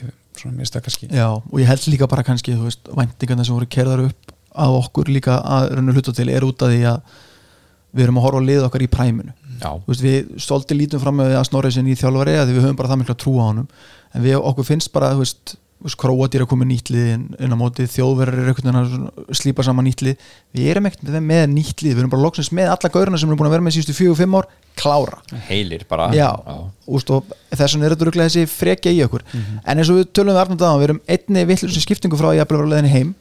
[0.00, 3.46] ég, svona mér stakka kannski já, og ég held líka bara kannski þú veist, væntingarna
[3.46, 6.82] sem voru kerðar upp að okkur líka að rauninu hluta til er út af því
[6.90, 7.14] að
[7.92, 9.36] við erum að horfa á lið okkar í præminu
[9.88, 12.92] veist, við stolti lítum fram með að snorri sinni í þjálfari að við höfum bara
[12.92, 13.68] það miklu að trúa á honum.
[14.12, 15.12] En við okkur finnst bara,
[16.38, 18.50] er að koma nýtlið inn, á móti þjóðverðar er
[19.34, 20.20] slípa saman nýtlið
[20.54, 23.40] við erum ekkert með, með nýtlið við erum bara loksins með alla gaurina sem erum
[23.40, 24.48] búin að vera með síðustu fjögur og fimm ár,
[24.78, 25.18] klára.
[25.48, 26.06] Heilir bara.
[26.86, 29.26] Þess vegna er þetta rúglega þessi frekja í okkur.
[29.66, 32.30] En eins og við tölum við Arnald aðan við erum einni vittlur sem skiptingu frá
[32.30, 33.14] að ég að vera á leiðinni heim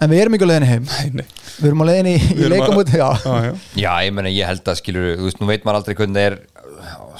[0.00, 1.26] en við erum ekki á leiðinni heim Nei, nei.
[1.56, 3.06] við erum á leiðinni í að- leikamút já.
[3.24, 3.52] Já, já.
[3.80, 6.26] Já, ég meina, ég held að skilur þú veist, nú veit maður aldrei hvernig það
[6.30, 6.38] er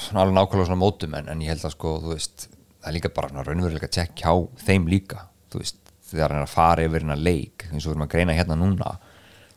[0.03, 2.47] svona alveg nákvæmlega svona mótum en, en ég held að sko, þú veist,
[2.83, 4.33] það er líka bara svona raunverulega tjekk hjá
[4.67, 5.79] þeim líka þú veist,
[6.11, 8.59] þegar hann er að fara yfir hérna leik eins og við erum að greina hérna
[8.61, 8.93] núna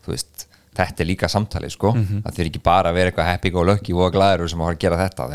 [0.06, 0.46] þú veist,
[0.80, 1.92] þetta er líka samtalið sko,
[2.24, 4.78] það þeir ekki bara að vera eitthvað happy go lucky og glæður sem að fara
[4.78, 5.28] að gera þetta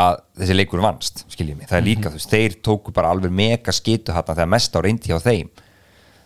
[0.00, 3.30] að þessi leikur vannst skiljið mig, það er líka, þú veist, þeir tóku bara alveg
[3.30, 5.50] mega skitu hérna þegar mest á reyndi hjá þeim.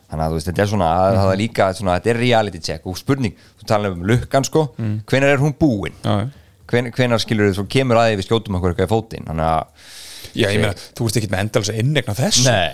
[0.09, 2.61] Þannig að þú veist, þetta er svona að það er líka, svona, þetta er reality
[2.65, 2.87] check.
[2.89, 4.63] Og spurning, þú talar um lukkan sko.
[5.11, 5.99] Hvenær er hún búin?
[6.01, 6.29] Já, já.
[6.69, 9.29] Hven, hvenær skilur þú, kemur að því við skjótum okkur eitthvað í fótinn.
[9.29, 9.93] Þannig að
[10.39, 12.69] Já, ég meina, þú veist ekki með endalins að innegna þessu Nei.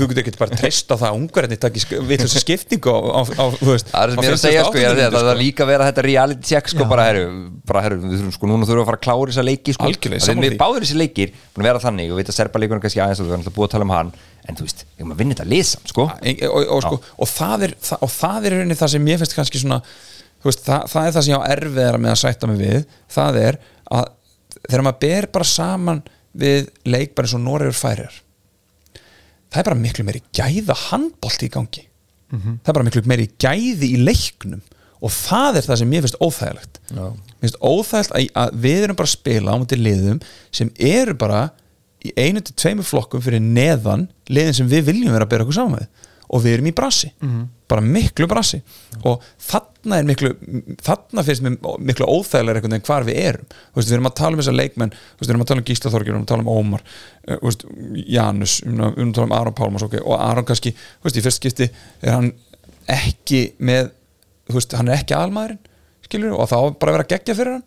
[0.00, 3.20] þú getur ekki bara treyst á það að ungarinn takk við þessu skiptingu á, á,
[3.38, 5.22] á, veist, það er sem ég er að segja, sko, ég er að segja, 58
[5.26, 6.90] það er líka að vera þetta reality check, sko, Já.
[6.90, 7.26] bara, herru,
[7.70, 9.90] bara, herru, við þurfum, sko, núna þurfum við að fara að klára þessa leiki, sko,
[9.90, 10.60] Algjörlega, sammála við því.
[10.64, 13.22] báður þessi leikir, búin að vera þannig og við veit að serpa leikunum kannski aðeins
[13.22, 14.12] og við erum alltaf búið að tala um hann
[14.46, 17.66] en þú veist, við erum að vinna þetta lisan, sko og, og, sko, og, það
[17.66, 19.80] er, það, og það er í það sem ég finnst kannski svona
[20.46, 22.84] veist, það, það er það sem ég á erfiðara með að sætta mig við
[23.16, 23.58] það er
[23.96, 24.12] að
[24.66, 26.02] þegar maður ber bara saman
[26.40, 28.22] við leik bara eins og Noregur færir.
[29.50, 31.84] Það er bara miklu meiri gæða handbolt í gangi.
[32.30, 34.64] Það er bara miklu meiri gæði í leiknum
[35.04, 36.80] og það er það sem ég finnst óþægilegt.
[36.90, 37.04] Já.
[37.12, 40.20] mér finnst óþægilegt að, við erum bara að spila á mútið liðum
[40.50, 41.42] sem eru bara
[42.06, 45.58] í einu til tveimur flokkum fyrir neðan liðin sem við viljum vera að bera okkur
[45.58, 47.12] saman með og við erum í brasi.
[47.66, 48.60] Bara miklu brasi.
[49.04, 50.32] Og þarna er miklu
[50.86, 53.46] þarna finnst mér miklu óþægilega einhvern veginn hvar við erum.
[53.74, 56.12] Veist, við erum að tala um þessar leikmenn við erum að tala um Gísla Þorgjur,
[56.12, 56.84] við erum að tala um Ómar
[57.26, 57.64] þú veist,
[58.06, 61.18] Janus, við erum að að tala um Aron Pálmars okay, og Aron kannski, þú veist,
[61.18, 61.70] í fyrst skipti
[62.02, 62.32] er hann
[62.86, 63.90] ekki með
[64.76, 65.62] hann er ekki almaðurinn
[66.06, 67.66] skilur, og þá bara að vera geggja fyrir hann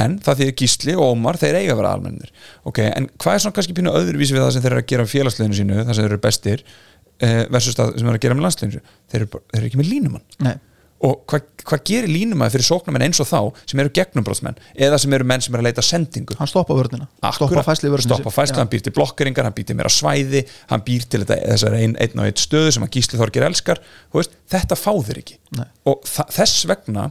[0.00, 2.30] en það því Gísli og Ómar þeir eiga að vera almennir
[2.66, 5.06] ok, en hvað er svona kannski pínu öðruvísi við það sem þeir eru að gera
[5.10, 6.64] félagsleginu sínu, það sem þeir eru bestir?
[6.64, 6.89] eh,
[7.20, 10.26] versus það sem eru að gera með landsleginu þeir þeir eru ekki með línumann.
[10.46, 10.56] Nei.
[11.00, 15.14] og hvað, hvað gerir línumann fyrir sóknarmenn eins og þá sem eru gegnumbróðsmenn eða sem
[15.16, 16.36] eru menn sem eru að leita sendingu?
[16.36, 17.08] Hann stoppa vörnina.
[17.32, 20.84] Stoppa fæsli vörnina stoppa fæsli, hann býr til blokkeringar hann býr til meira svæði, hann
[20.84, 23.80] býr til þetta, þessar ein, einn og einn stöðu sem að Gísli Þorgir elskar.
[24.12, 25.40] Veist, þetta fá þeir ekki.
[25.56, 25.66] Nei.
[25.88, 27.08] og þess vegna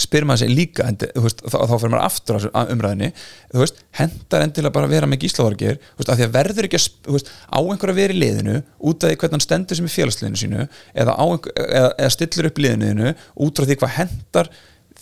[0.00, 0.86] spyr maður sig líka
[1.20, 3.10] veist, þá, þá fyrir maður aftur á umræðinni
[3.52, 6.68] veist, hendar endilega bara að vera með Gísla Þorgir þú veist, af því að verður
[6.68, 6.80] ekki
[7.12, 8.56] veist, á einhver að vera í liðinu
[8.88, 10.64] út af því hvernig hann stendur sem í félagsliðinu sínu
[10.96, 13.12] eða, á einhver, eða, eða stillir upp liðinu
[13.44, 14.50] út frá því hvað hendar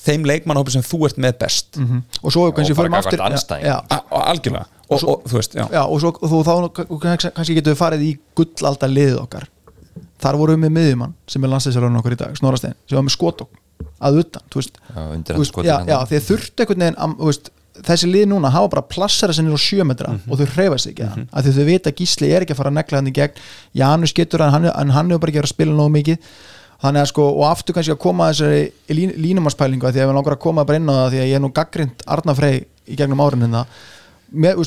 [0.01, 1.77] þeim leikmannhópi sem þú ert með best.
[1.77, 1.99] Mhm.
[2.25, 3.67] og svo kannski Og bara förum aftur gagnvart andstæðing.
[3.69, 4.67] já, A- a- algjörlega.
[4.91, 6.55] Og, og, þú veist, já, já, og svo og þú, þá
[7.37, 9.45] kannski getum við farið í gullalda liðið okkar.
[10.25, 13.15] Þar vorum við með miðjumann sem er landslýsarinn okkar í dag, Snorastein sem var með
[13.19, 13.60] skotok
[14.01, 15.89] að utan þú veist, Já, veist, já, hann.
[15.89, 19.57] já, að þurftu einhvern veginn þú veist, þessi lið núna hafa bara plassara sem eru
[19.57, 20.31] á sjö metra Mhm.
[20.31, 22.57] og þau hreyfa sig ekki mm að því þau vita að Gísli er ekki að
[22.61, 23.37] fara að negla hann í gegn
[23.75, 26.19] Janus getur hann, hann, en hann hefur bara ekki verið að spila nógu mikið
[26.83, 30.09] þannig að sko, og aftur kannski að koma að þessari lín, línumarspælingu að því að
[30.11, 32.35] við langar að koma bara inn á það því að ég er nú gaggrind Arna
[32.35, 33.67] Frey í gegnum árin hérna
[34.33, 34.59] mér,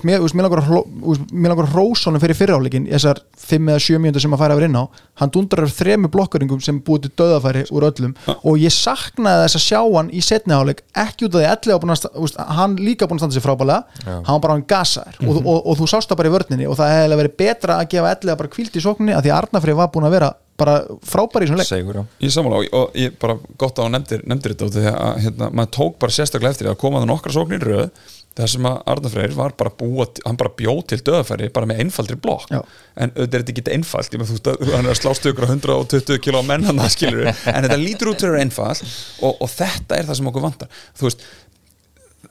[0.43, 4.67] langar að að hrósónum fyrir fyrirháleikin þessar 5 eða 7 mínútur sem að færa yfir
[4.67, 4.83] inn á.
[5.21, 8.15] Hann dundrar þremu blokkuringum sem búið til döðafæri úr öllum.
[8.43, 12.21] Og ég saknaði þess að sjá hann í setniháleik ekki út af því að að
[12.25, 15.19] úst, hann líka búin að standa sér frábælega hann var bara hann gasaður.
[15.27, 17.91] Og, og, og, þú sást það bara í vörninni og það hefði verið betra að
[17.93, 20.75] gefa elli bara kvílt í sókninni að því að Arnafrið var búin að vera bara
[21.07, 21.69] frábæri í svona leik.
[21.69, 22.01] Segur.
[22.21, 24.91] Ég sammála og, og ég bara gott á að nefndir, nefndir þetta út af því
[24.91, 27.87] að hérna, maður tók bara sérstaklega eftir að koma það nokkra sóknir röð
[28.37, 31.83] þar sem að Arnar Freyr var bara búa hann bara bjóð til döðafæri bara með
[31.83, 32.49] einfaldri blokk.
[32.49, 32.61] Já.
[32.95, 35.53] en auðvitað er þetta ekki einfalt ég með veist hann er að slást ykkur á
[35.53, 38.83] 120 kilo á menn hann það skilur en þetta lítur út fyrir einfalt
[39.21, 40.81] og, og þetta er það sem okkur vantar.
[40.97, 41.25] Þú veist,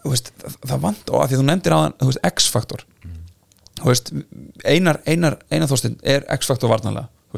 [0.03, 1.97] þú veist það, vantar og að því þú nefndir hann
[2.33, 2.87] X-faktor.
[3.83, 4.13] Veist,
[4.69, 6.71] einar, einar, einar þóstinn er X-faktor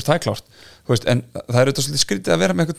[0.00, 0.56] veist, það er klárt
[0.92, 2.72] veist, en það er auðvitað svolítið skrítið að vera með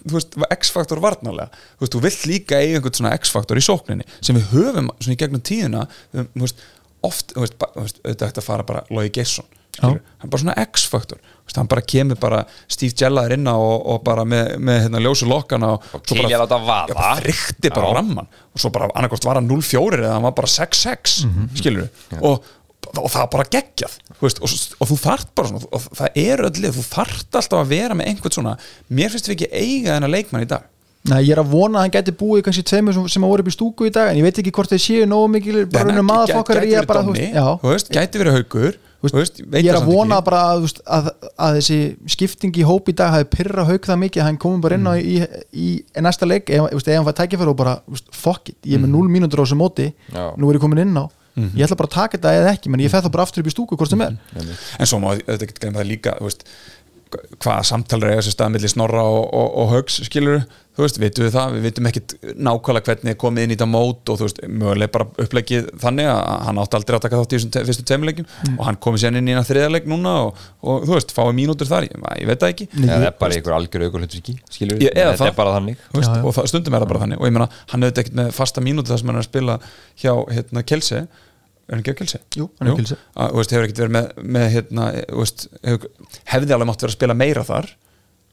[0.60, 1.49] X-faktor varnarlega.
[1.76, 5.18] Þú veist, þú vilt líka eiga einhvern svona X-faktor í sókninni sem við höfum svona
[5.18, 6.66] í gegnum tíðina við, veist,
[7.06, 9.47] oft, auðvitað ætti að fara bara Logi Gesson
[10.22, 11.18] hann bara svona X-faktor.
[11.56, 12.41] Hann bara kemur bara
[12.72, 16.32] Steve Jellaður inna og, og bara með, með hérna, ljósu lokkana og, Og svo bara-.
[16.89, 21.18] Já, bara ramman og svo bara annarkvort var hann 0-4 eða hann var bara 6-6
[21.60, 21.88] skilur
[22.22, 22.47] og,
[22.93, 26.45] og það var bara geggjað veist, og, og þú þart bara svona og það er
[26.47, 28.55] öll lið, þú þart alltaf að vera með einhvern svona,
[28.89, 30.71] mér finnst við ekki eiga þennan leikmann í dag
[31.05, 33.43] Nei, ég er að vona að hann gæti búið kannski tveimur sem, sem að voru
[33.45, 35.93] upp í stúku í dag en ég veit ekki hvort þeir séu nógu mikil bara
[35.93, 40.65] gæ- maðurfokkar gæti verið veist, gæti verið haugur veist, ég er að vona bara að,
[40.89, 41.77] að, að þessi
[42.09, 44.89] skipting í hóp í dag hafi pyrra haug það mikið að hann komum bara inn
[44.89, 45.05] á Mm.
[45.05, 45.19] í,
[45.53, 48.81] í næsta leik ef, ef hann fær tækifæri og bara veist, fuck it, ég er
[48.81, 48.97] með Mm.
[48.97, 50.25] 0 mínútur á þessu móti Já.
[50.41, 51.05] nú er ég komin inn á
[51.36, 51.51] Mhm.
[51.57, 53.49] ég ætla bara að taka þetta eða ekki menn ég feð það bara aftur upp
[53.51, 54.15] í stúku hvort sem er
[54.79, 56.45] en svo má þetta ekki glemma það líka veist,
[57.14, 60.41] hvaða samtalar eiga sér stað milli snorra og, og, og högs skilur
[60.76, 63.68] þú veist, vitum við það, við vitum ekkit nákvæmlega hvernig er komið inn í þetta
[63.72, 67.32] mót og þú veist, mögulega bara upplegið þannig að hann átti aldrei að taka þátt
[67.32, 68.58] í þessum te fyrstu tveimleikjum Mm.
[68.60, 71.70] og hann komið sér inn í eina þriðarleik núna og, og þú veist, fáið mínútur
[71.70, 74.91] þar ég, ég veit það ekki Nei, eða er bara einhver algjör aukurhlutverki skilur Ég-
[74.99, 75.30] eða það.
[75.32, 76.26] er bara þannig veist, Já, já.
[76.28, 78.66] og það, stundum er það bara þannig og ég meina, hann hefði ekkert með fasta
[78.68, 79.58] mínútu þar sem hann er að spila
[80.03, 81.01] hjá hérna, Kelse
[81.66, 82.20] er hann ekki á Kelse?
[82.38, 82.97] Jú, hann er á.
[83.16, 84.86] Að, þú veist, hefur ekkert verið með, með hérna,
[85.22, 85.89] veist, hefur,
[86.34, 87.70] hefði alveg mátt vera að spila meira þar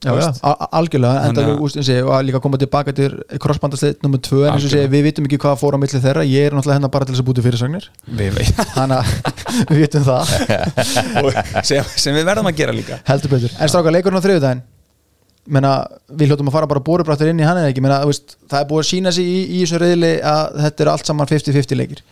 [0.02, 0.28] já, já,
[0.74, 3.10] algjörlega en það að- er úst, eins og að líka koma tilbaka til
[3.44, 6.24] crossbandasteit nummer 2 en eins og segja, við vitum ekki hvað fór á milli þeirra
[6.26, 7.86] ég er náttúrulega hennar bara til þess að búti fyrirsagnir.
[8.10, 10.34] Við, við, þannig að við vitum það.
[11.70, 12.98] Sem, sem við verðum að gera líka.
[13.06, 13.54] Heldur betur.
[13.62, 14.64] En stráka leikurinn á þriðudaginn
[15.52, 15.70] menna,
[16.14, 17.82] við hljóttum að fara bara bórubrættur inn í hann eða ekki?
[17.82, 20.90] Menna, veist, það er búið að sína sig í, í þessu reyðli að þetta er
[20.92, 22.02] allt saman 50-50 leikir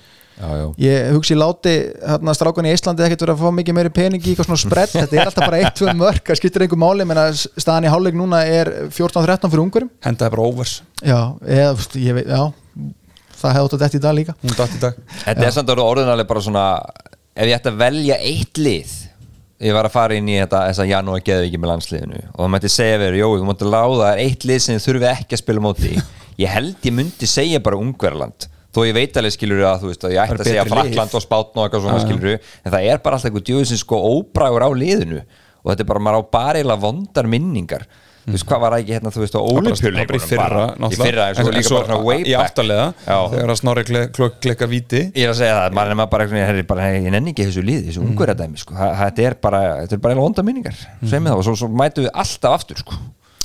[0.40, 0.66] já, já.
[0.86, 4.32] ég hugsi láti hérna, strákan í Íslandi ekkert verið að fá mikið meiri pening í
[4.32, 7.06] eitthvað svona spredd þetta er alltaf bara 1-2 mörg það skiptir einhver máli.
[7.08, 12.18] Menna, staðan í hálfleik núna er 14-13 fyrir ungurum hendaði bara overs, já, veist, ég
[12.18, 12.50] veit, já
[13.40, 14.34] það hefði átt að þetta í dag líka.
[14.44, 14.98] Í dag.
[15.24, 16.64] Þetta er samt orðið orðinalega bara svona
[17.32, 18.96] ef ég ætti að velja eitt lið
[19.60, 22.38] ég var að fara inn í þetta þess að janúar geðu ekki með landsliðinu og
[22.40, 25.10] það mætti segja verið, jó, þú mátti láða það er eitt lið sem þið þurfið
[25.10, 25.92] ekki að spila móti.
[26.40, 30.04] Ég held ég myndi segja bara Ungverland þó ég veit alveg skilur að þú veist
[30.06, 30.66] að ég ætti að segja.
[30.70, 33.98] Frakland og Spátn og eitthvað svona skilur en það er bara alltaf eitthvað djöðsins sko
[34.14, 37.84] óbrægur á liðinu og þetta er bara, maður á bara eiginlega vondar minningar
[38.20, 41.24] þú veist hvað var ekki hérna, þú veist, á var bara í fyrra í fyrra,
[41.30, 43.16] en svo líka bara svona way í back áttalega Já.
[43.32, 43.84] þegar að snorri
[44.44, 45.94] klikkar víti Ég er að segja það, maður
[46.52, 48.10] er bara, hey, ég nenni ekki þessu líði, þessu Mm.
[48.12, 48.76] ungur dæmi sko.
[48.76, 50.76] Þetta er bara, þetta er bara eiginlega vonda minningar
[51.10, 53.00] sem það, og svo, svo mætu við alltaf aftur sko.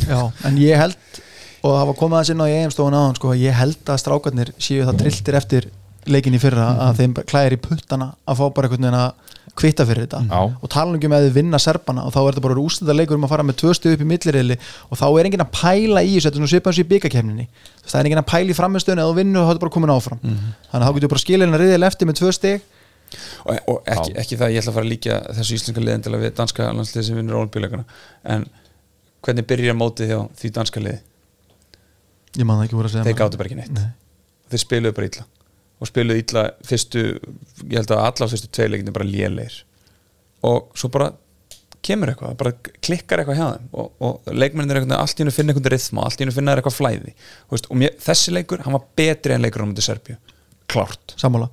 [0.06, 1.24] Já, en ég held
[1.66, 4.54] og það var komið að sinna á ég stofun áðan sko, ég held að strákarnir
[4.62, 5.68] séu það trilltir eftir
[6.06, 9.86] leikin í fyrra að þeim klæðir í puttana að fá bara einhvern veginn að kvitta
[9.88, 10.20] fyrir þetta.
[10.28, 10.42] Já.
[10.62, 13.26] og tala með að þið vinna serpana og þá er þetta bara úrstæða leikur um
[13.26, 14.58] að fara með tvö stuð upp í millirriðli
[14.90, 16.90] og þá er enginn að pæla í þessu þetta er nú svipað eins og í
[16.92, 17.46] byggakefninni
[17.86, 19.76] það er enginn að pæla í framistöðun eða þú vinnur og þá er þetta bara
[19.78, 20.22] komin áfram.
[20.26, 22.70] Þannig að þá getur bara skilin að riðil eftir með tvö stig.
[23.46, 26.32] Og, og ekki, ekki það ég ætla að fara að líka þessu íslenska að við
[26.36, 27.86] danska landslið sem vinnur olimpíuleikana
[28.34, 28.48] en
[29.24, 31.04] hvernig byrjar mótið hjá því danska liði
[32.36, 33.76] ég man það ekki voru að segja þeir gáttu bara ekki neitt.
[33.76, 33.92] Nei.
[34.52, 35.28] þeir spiluðu bara illa
[35.76, 39.62] og spiluðu illa fyrstu ég held að alla fyrstu tvei leikinu bara lélegir.
[40.46, 41.12] Og svo bara
[41.86, 42.54] kemur eitthvað, bara
[42.86, 46.06] klikkar eitthvað hjá þeim og, og leikmennin er eitthvað, allt í hennu finna eitthvað rithma
[46.06, 47.14] allt í hennu finna eitthvað flæði.
[47.52, 50.18] Veist, og mér, þessi leikur, hann var betri en leikur á mútið Serbíu,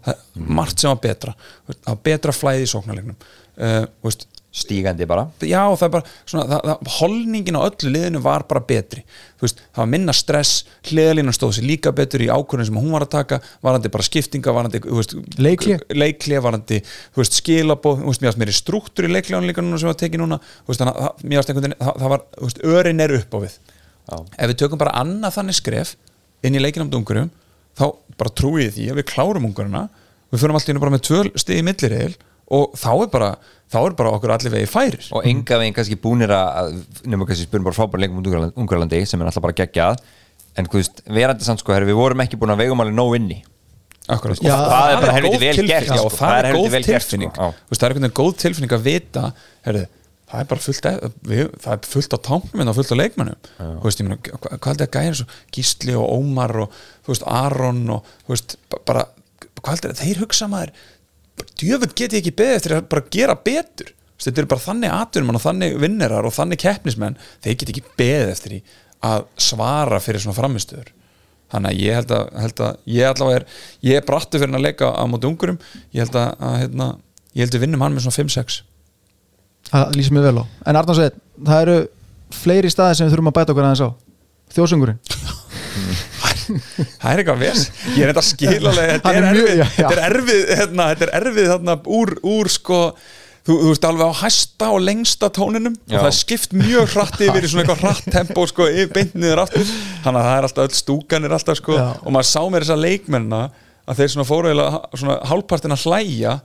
[0.06, 0.22] það,
[0.60, 1.34] margt sem var betra.
[1.68, 3.18] Það var betra flæði í sóknarleiknum.
[3.52, 5.24] Uh, veist, stígandi bara.
[5.40, 9.02] Já það er bara svona, það, það, holningin á öllu liðinu var bara betri.
[9.40, 10.52] Þú veist, það var minna stress
[10.90, 14.52] hliðalínan stóð sér líka betur í ákvörðin sem hún var að taka varandi bara skiptinga,
[14.54, 15.78] varandi þú veist, Leikhlé.
[15.96, 19.12] leikhlé varandi þú veist, skilabóð, þú veist, mér varst meiri struktúr í
[19.64, 21.96] núna sem var tekið núna þú veist, þannig að það- mér varst einhvern veginn, það,
[22.02, 23.56] það var þú veist, örin er upp á við.
[24.02, 24.16] Já.
[24.38, 25.94] ef við tökum bara annað þannig skref
[26.42, 27.30] inn í leikinum dungurum
[27.78, 27.84] þá
[28.18, 29.84] bara trúið því að við klárum ungurina
[30.32, 32.16] við fyrir allt í einu bara með tvö stigi millirreil
[32.52, 33.30] og þá er bara
[33.72, 35.06] þá er bara okkur allir vegi færir.
[35.16, 36.74] Og enga veginn kannski búnir að
[37.08, 40.02] nefnum kannski spyrum bara frábæra leikum út Ungarlandi sem er alltaf bara geggjað.
[40.60, 43.14] En þú veist, verandi samt sko, herri, við vorum ekki búin að vegum alveg nóg
[43.16, 43.38] inni.
[44.12, 46.04] Akkurat, Já, og það er bara helviti vel gert, já, sko.
[46.10, 47.48] og það er helviti vel gert, sko.
[47.70, 49.22] Veist, það er einhvern veginn góð tilfinning að vita
[49.64, 49.82] herri,
[50.32, 52.96] það er bara fullt af, við, það er fullt á táknum og fullt á
[54.42, 54.90] hva- hvað er þetta
[55.22, 55.26] svo?
[55.54, 56.76] Gísli og Ómar og
[57.30, 58.12] Aron og
[59.62, 60.74] hvað er þetta, þeir hugsa maður
[61.60, 63.92] djöfull get ég ekki beðið eftir að bara gera betur.
[64.22, 67.18] Þetta eru bara þannig atvinnumann og þannig vinnerar og þannig keppnismenn.
[67.42, 68.60] Þeir get ekki beðið eftir því
[69.02, 70.92] að svara fyrir svona framistöður
[71.52, 73.46] þannig að ég held að, held að ég allavega er,
[73.84, 75.58] ég er brattu fyrir að leika á móti ungurum,
[75.92, 76.86] ég held að, að hérna,
[77.34, 78.62] ég held að við vinnum hann með svona 5-6
[79.72, 80.44] það lýsir mig vel á.
[80.68, 81.76] En Arnór segir, það eru
[82.42, 83.88] fleiri staði sem við þurfum að bæta okkur aðeins á.
[84.52, 84.98] Þjóðsöngurinn
[86.46, 87.64] það er eitthvað ves
[87.96, 89.74] ég er þetta skilalega, þetta er er mjög- erfið já, já.
[89.88, 92.78] þetta er erfið, hérna, þetta er erfið þarna, úr, úr sko
[93.42, 95.96] þú, þú veist alveg á hæsta og lengsta tóninum Já.
[95.96, 99.16] og það er skipt mjög hratt yfir í svona eitthvað hratt tempo sko, yfir beint
[99.18, 99.66] niður aftur
[100.04, 101.88] þannig að það er alltaf öll stúkan er alltaf sko Já.
[102.02, 103.42] og maður sá mér þessa leikmennina
[103.82, 106.36] að þeir svona fóru eiginlega svona hálfpartin að hlæja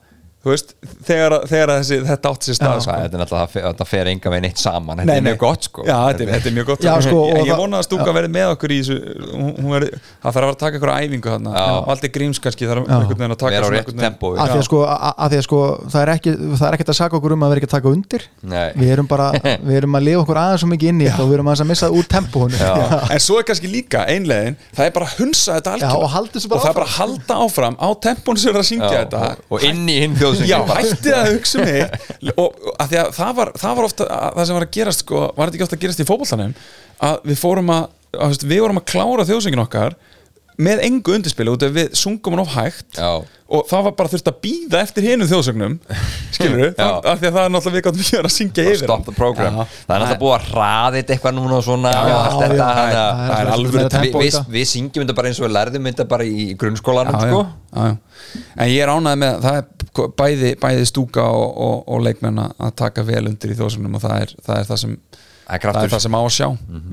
[0.53, 0.73] veist,
[1.07, 2.91] þegar, þegar þessi, þetta átt sér stað sko.
[2.91, 5.29] Það er náttúrulega, það fer- þetta fer enga veginn eitt saman Þetta Nei, er nei.
[5.31, 7.51] mjög gott sko Já, þetta er, þetta er mjög gott Já, sko, ég, og ég
[7.53, 8.97] það- vona að stúka verði með okkur í þessu
[9.33, 9.89] hún, hún veri,
[10.23, 11.65] það þarf að taka eitthvað æfingu þarna Já.
[11.87, 12.95] Valdi Gríms kannski þarf Já.
[12.97, 14.33] einhvern veginn að taka Vera á svona rétt einhvern veginn- tempói.
[14.37, 15.59] að því að sko, að, því að sko
[15.91, 17.89] það er ekki það er ekkert að saka okkur um að vera ekki að taka
[17.97, 18.67] undir Nei.
[18.77, 21.29] við erum bara, við erum að lifa okkur aðeins svo mikið inn í þetta og
[21.31, 22.05] við erum aðeins að missa úr
[22.57, 22.73] Já.
[23.11, 26.57] En svo er kannski líka einlegin Það er bara að hunsa þetta Já, algjörlega og
[26.57, 28.37] Og það er bara að halda áfram á tempónu
[30.41, 31.81] syngja Já, hættið að hugsa mig
[32.33, 35.03] og, og að að það var, það var ofta að, það sem var að gerast
[35.05, 36.55] sko, var þetta ekki ofta að gerast í fótbollanum
[37.07, 37.89] að við fórum að,
[38.27, 39.97] að við vorum að klára þjóðsöngin okkar
[40.57, 43.21] með engu undirspili út af við sungum hann of hægt Já.
[43.21, 45.75] og það var bara þurft að býða eftir hinum þjóðsögnum
[46.35, 46.87] skilur Já.
[46.97, 49.13] af því að það er náttúrulega við gáttum ekki verið að syngja yfir Stop the
[49.17, 49.59] program.
[49.59, 49.75] Já.
[49.83, 50.33] Það er náttúrulega búið
[50.65, 52.01] að þetta eitthvað núna og svona er
[54.57, 57.43] Við, syngjum þetta bara eins og við lærðum þetta bara í grunnskólanum já, sko.
[57.45, 58.43] já, já, já.
[58.57, 62.73] en ég er ánægð með það er bæði, bæði stúka og, og, og leikmenn að
[62.81, 64.97] taka vel undir í þjóðsögnum og það er það, er það sem
[65.47, 66.47] Það er það er kraftur það sem á að sjá.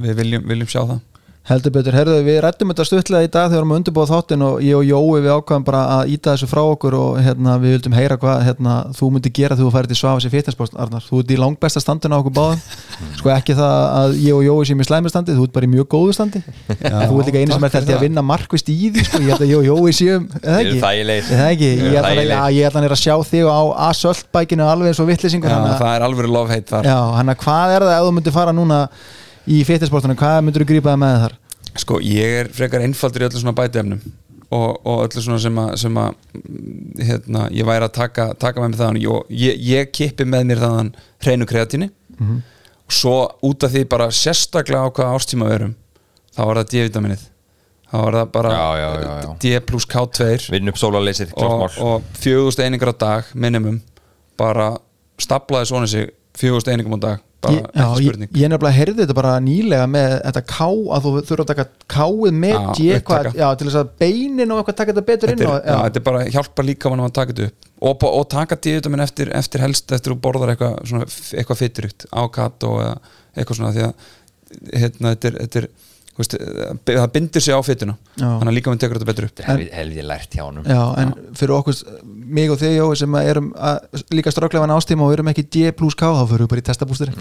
[0.05, 0.99] Við viljum, viljum sjá það
[1.45, 4.45] heldur betur, herðu við rættum þetta stuttlega í dag þegar við erum að undirbúa þáttin
[4.47, 7.75] og ég og Jói við ákvæðum bara að íta þessu frá okkur og hérna, við
[7.75, 11.05] vildum heyra hvað hérna, þú myndir gera þegar þú færir til Svafas í fitnesspost Arnar,
[11.05, 12.63] þú ert í langbesta standinu á okkur báðum.
[13.19, 15.89] Sko ekki það að ég og Jói séum í slæmistandi, þú ert bara í mjög
[15.93, 16.41] góðu standi.
[16.65, 19.45] Þú ert líka einu sem er þetta að vinna markvist í því sko, ég held
[19.45, 23.15] að ég og Jói séum eða ekki, já, ég held að hann er að sjá
[23.29, 25.53] þig á A-söldbækinu alveg eins og vittlisingur
[26.89, 27.35] Já, hann
[28.79, 28.89] að
[29.51, 31.39] í fitnessportinu, hvað myndir þú grípaði með þar?
[31.85, 34.01] Sko, ég er frekar einfaldur í öllu svona bætiefnum
[34.55, 38.63] og, og öllu svona sem að, sem að mm, hérna, ég væri að taka, taka
[38.63, 39.01] með mig þaðan.
[39.11, 40.93] Og ég, ég kippi með mér þaðan
[41.25, 41.91] hreinu kreatíni.
[42.85, 43.17] Og svo
[43.49, 45.75] út af því bara sérstaklega á hvaða ástíma við erum
[46.35, 47.25] þá var það D-vitaminnið
[47.91, 49.31] þá var það bara Já, já, já, já.
[49.45, 53.81] D plus K2 Vinn upp sólaleysið, og, og fjögust einingar á dag minimum
[54.41, 54.73] bara
[55.21, 57.23] staplaði svona sig fjóðust einingum á dag
[57.53, 61.45] ég, já, ég, ég nefnilega heyrði þetta bara nýlega með þetta ká að þú þurfa
[61.45, 63.33] að taka káið með Já, G hvað, upptaka.
[63.41, 66.07] já, til þess að beinin og eitthvað taka þetta betur inn þetta er, og, er
[66.09, 67.71] bara hjálpa líka mann að taka þetta upp.
[67.85, 72.95] Og, og taka díutaminn eftir, eftir helst eftir þú borðar eitthvað, eitthvað fyturugt avokado eða
[73.35, 74.13] eitthvað svona því að
[74.79, 75.69] hérna, þetta er, þetta er
[76.19, 76.33] veist,
[76.87, 78.27] það bindur sig á fytuna Já.
[78.27, 81.09] þannig að líka mann tekur þetta betur upp Helvið helvið lært hjá honum já, en
[81.35, 83.77] fyrir okkur mig og þig Jói sem erum að,
[84.15, 87.13] líka stráklegan ástíma og erum ekki D plus K þá fyrir við bara í testabústeri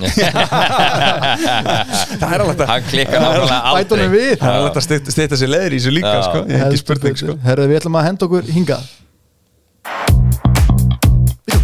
[2.22, 4.34] það er alveg Hann klikkar náttúrulega Bæta honum aldrei við.
[4.40, 6.24] Það er alveg að steyta, steyta sér leður í þessu líka Já.
[6.28, 6.44] sko.
[6.44, 7.28] ekki Heldur spurning betur.
[7.28, 7.38] sko.
[7.48, 8.90] Herðu, við ætlum að henda okkur hingað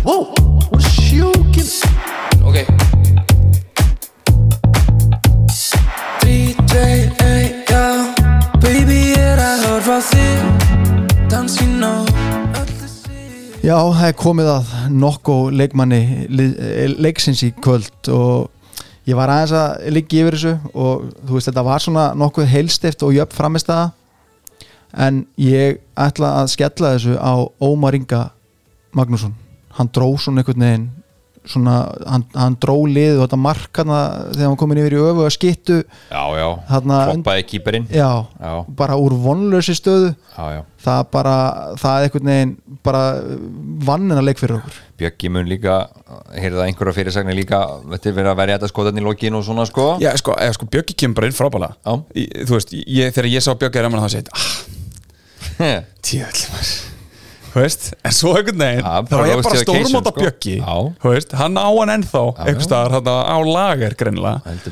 [0.04, 0.49] okay.
[13.80, 18.50] Já, það er komið að nokko leikmanni eh, leiksins í kvöld og
[19.08, 23.06] ég var aðeins að liggi yfir þessu og þú veist þetta var svona nokkuð heilstift
[23.08, 23.86] og jöfn framist aða
[25.06, 28.26] en ég ætla að skella þessu á Ómar Inga
[29.00, 29.38] Magnússon.
[29.78, 30.90] Hann dró svona einhvern veginn
[31.50, 31.76] svona,
[32.08, 34.00] hann, hann dró lið og þetta markana
[34.34, 38.52] þegar hann komin yfir í öfu að skittu Já, já, Þarna- kloppaði kýperinn já, Já,
[38.82, 40.12] bara úr vonlösi stöðu.
[40.36, 40.62] Já, já.
[40.80, 41.36] Það bara,
[41.82, 42.54] það er einhvern veginn
[42.86, 43.02] bara
[43.90, 44.78] vannin að leik fyrir okkur.
[45.00, 45.80] Bjöggi mun líka,
[46.36, 47.60] heyrða einhverja fyrirsagnir líka
[47.94, 49.90] Þetta er verið að verja þetta skoðan í lokin og svona sko.
[50.04, 51.94] Já, sko, eða, sko Bjöggi kemur bara inn frábæla Já.
[52.48, 54.50] Þú veist, ég, þegar ég sá Bjöggi er þá segið, ah,
[56.10, 56.99] Þú
[57.56, 60.24] veist, en svo einhvern veginn Já, þá er bara stórmóta sko.
[60.24, 60.56] Bjöggi
[61.04, 62.60] veist, hann á hann ennþá já.
[62.66, 63.96] staðar hann á lager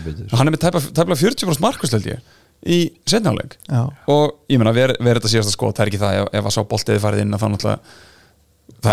[0.05, 0.33] betur.
[0.33, 2.35] hann er með tæpla, tæpla 40% markvist held ég
[2.67, 3.85] í setnáleik Já.
[4.09, 6.55] og ég meina, verið ver þetta síðasta sko það er ekki það ef, ef að
[6.55, 7.43] sá boltiði farið inn að
[8.77, 8.91] Það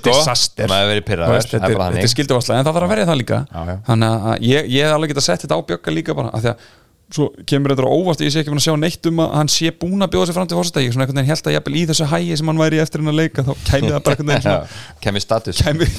[0.00, 0.64] sko.
[0.66, 1.04] Það hefði verið
[1.38, 3.38] er þetta er, er skilduvaslega en það þarf að verja það líka
[3.86, 6.50] þannig að ég, ég hef alveg getað sett þetta á bjögga líka bara af því
[6.50, 6.66] að
[7.14, 9.48] svo kemur þetta á óvart ég sé ekki búin að sjá neitt um að hann
[9.48, 11.84] sé búin að bjóða sig fram til fórstæki svona einhvern veginn held að jafnvel í
[11.88, 14.44] þessu hægi sem hann væri eftir hann að leika þá kæmi það bara einhvern veginn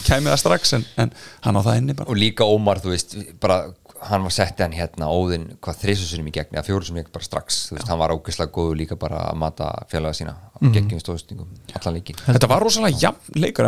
[0.09, 1.13] kæmi það strax en, en
[1.47, 2.09] hann á það inni bara.
[2.13, 3.57] Og líka Ómar, þú veist, bara
[4.09, 7.57] hann var settið hann hérna óðinn hvað þrísusunum í gegn, eða fjórusunum gegn bara strax
[7.71, 10.71] þú veist, hann var ógeðslega góður líka bara að mata félaga sína á Mhm.
[10.77, 13.65] geggjum stóðstingum allan líkin Þetta var rosalega jafn leikur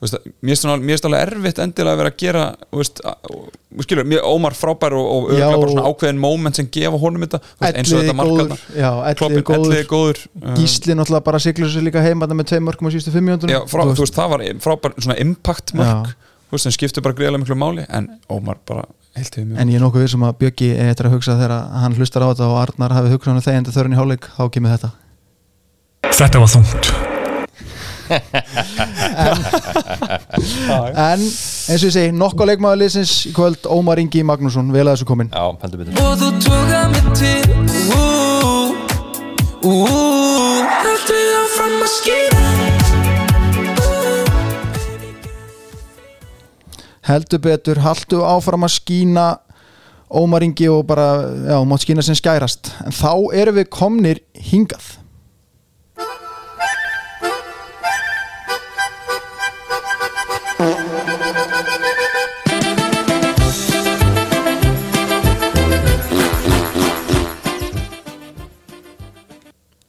[0.00, 4.06] veist, mér finnst alveg erfitt endilega að vera að gera þú veist, að- og skilur,
[4.08, 7.40] mér, Ómar frábær og, og Já, bara svona ákveðin moment sem gefa honum þetta.
[7.44, 8.80] Þú veist, eins og þetta mark góður, þarna.
[8.80, 9.66] já, Elliði Kloppinn, góður.
[9.70, 10.22] Elliði góður.
[10.40, 13.54] uh, Gísli náttúrulega bara siglur sér líka heim með tvei mörgum á síðustu fimm mjóndunum
[13.54, 16.14] já, frá, þú veist, það var frábær svona impact mark Já.
[16.50, 19.68] þú veist, sem skiptir bara greiðlega miklu máli en Ómar bara heilt hefur mjög en
[19.68, 22.58] ég er nokkuð vissum að Bjöggi eftir að hugsa þegar hann hlustar á þetta og
[22.64, 24.90] Arnar hafi hugsað hann þegar þörun í hálfleik þá kemur þetta.
[26.10, 27.09] Þetta var þungt
[31.06, 34.94] en eins og ég segi, nokkuð leikmaður liðsins í kvöld Ómar Ingi Magnússon, vel að
[34.96, 35.92] þessu komin Já, heldur betur.
[36.02, 37.42] Og þú tóka mig til
[37.90, 38.02] Ú,
[39.70, 39.74] ú,
[40.80, 42.40] Haltu áfram að skýra
[47.10, 49.28] heldur betur, haltu áfram að skína
[50.10, 52.72] Ómar Ingi og bara, já, mátt skína sem skærast.
[52.82, 54.96] En þá erum við komnir hingað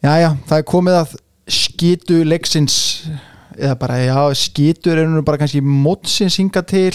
[0.02, 1.12] Jæja, það er komið að
[1.52, 2.78] skitu leiksins
[3.54, 6.89] eða bara, já, skitur er nú bara kannski mótsins hinga til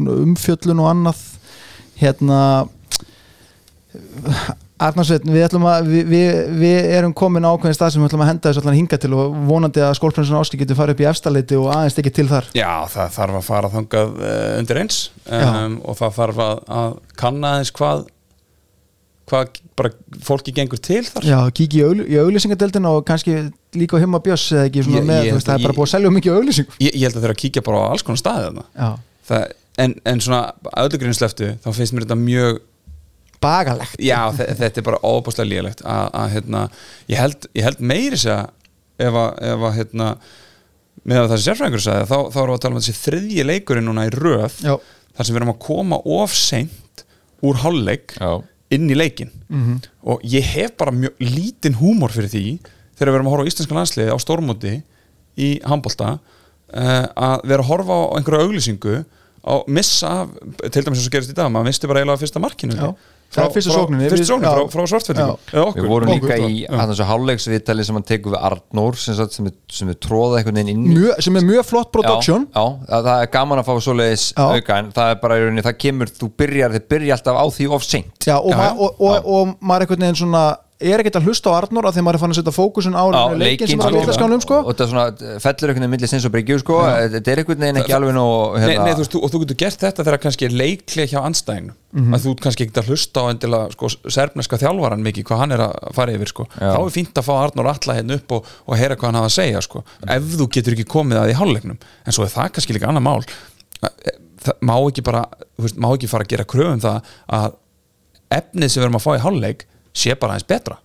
[0.00, 1.20] umfjöllun og annað.
[2.00, 2.38] Hérna
[4.82, 8.30] Arnarsveit, við ætlum að við, við, við erum komin ákveðin stað sem við ætlum að
[8.32, 11.58] henda þessu allan hinga til og vonandi að skólprinsun Áski getur farið upp í efstaleiti
[11.60, 12.48] og aðeins ekki til þar.
[12.58, 16.98] Já, það þarf að fara þangað uh, undir eins um, og það þarf að, að
[17.22, 18.02] kanna aðeins hvað
[19.32, 19.90] hvað bara
[20.28, 21.24] fólki gengur til þar?
[21.26, 23.38] Já, kíkja í, augl, í auglýsingadeldina og kannski
[23.80, 25.88] líka á himma bjöss eða ekki svona Ég- með, ég veist, það er bara búið
[25.88, 26.76] að selja mikið auglýsingum.
[26.84, 28.64] Ég, ég held að þeirra að kíkja bara á alls konar staði þarna.
[28.76, 28.90] Já,
[29.30, 29.46] það,
[29.86, 30.42] en, en svona
[30.84, 32.60] öllugrinnsleftu þá finnst mér þetta mjög
[33.42, 33.96] bagalegt.
[33.98, 36.60] Já, þe- þetta er bara óbúslega líðalegt að, að hérna,
[37.10, 38.44] ég held, ég held meiri sér
[39.02, 40.10] ef að, ef að hérna,
[41.08, 43.88] með að þessi sérfræðingur sagði þá, þá erum við að tala um þessi þriðji leikurinn
[43.88, 44.76] núna í röð Já.
[45.16, 47.02] þar sem við erum að koma of seint
[47.42, 48.30] úr hálfleik Já.
[48.72, 49.30] Inn í leikin
[50.02, 52.44] og ég hef bara mjög lítinn húmor fyrir því
[52.96, 54.74] þegar við erum að horfa á íslenska landsliði á stórmóti
[55.36, 58.96] í handbolta uh, að vera að horfa á einhverja auglýsingu
[59.42, 60.28] og missa
[60.70, 62.76] til dæmis eins og gerist í dag maður misti bara eiginlega fyrsta markinu.
[62.78, 62.92] Já.
[63.32, 65.26] Það er fyrsta sókninni frá, frá Já.
[65.52, 65.82] Eða okkur.
[65.82, 69.48] Við vorum líka Okkur, í þessu hálfleiksviðtali sem hann tekur við Arnór sem, sagt, sem,
[69.48, 72.46] er, sem er tróða einhvern veginn inn í Mjö, sem er mjög flott production.
[72.50, 75.44] Já, já, að það er gaman að fá svoleiðis auka en það er bara í
[75.46, 78.28] rauninni, það kemur þú byrjar, þið byrja alltaf á því of seint.
[78.28, 78.74] Já, og, Já, ma já.
[78.76, 80.44] og, og, og, maður einhvern veginn svona
[80.82, 83.04] er ekkert að hlusta á Arnór að því maður er fann að setja fókusin á
[83.06, 84.58] leikin sem leikinn, er að lita skánum sko.
[84.66, 85.04] og það svona
[85.44, 86.78] fellur einhvern veginn milli sinns og bryggju sko,
[87.12, 88.26] þetta er einhvern veginn ekki alveg nú
[88.56, 91.76] Nei, hérna, nei, þú og þú getur gert þetta þegar kannski er leikli hjá anstæðinu
[91.92, 92.14] Mhm.
[92.16, 95.60] að þú kannski getur að hlusta á endilega sko, serfneska þjálfaran mikið hvað hann er
[95.60, 96.46] að fara yfir sko.
[96.56, 96.72] Já.
[96.72, 99.28] þá er fínt að fá Arnór alla hérna upp og, og heyra hvað hann hafa
[99.28, 99.82] að segja sko.
[100.08, 101.76] ef þú getur ekki komið að því hálfleiknum
[102.06, 103.20] en svo er það kannski líka annað mál
[104.42, 105.22] það má ekki bara
[105.60, 107.52] veist, má ekki fara að gera kröfum það að
[108.40, 110.78] efnið sem við erum að fá í hálfleik sé bara aðeins betra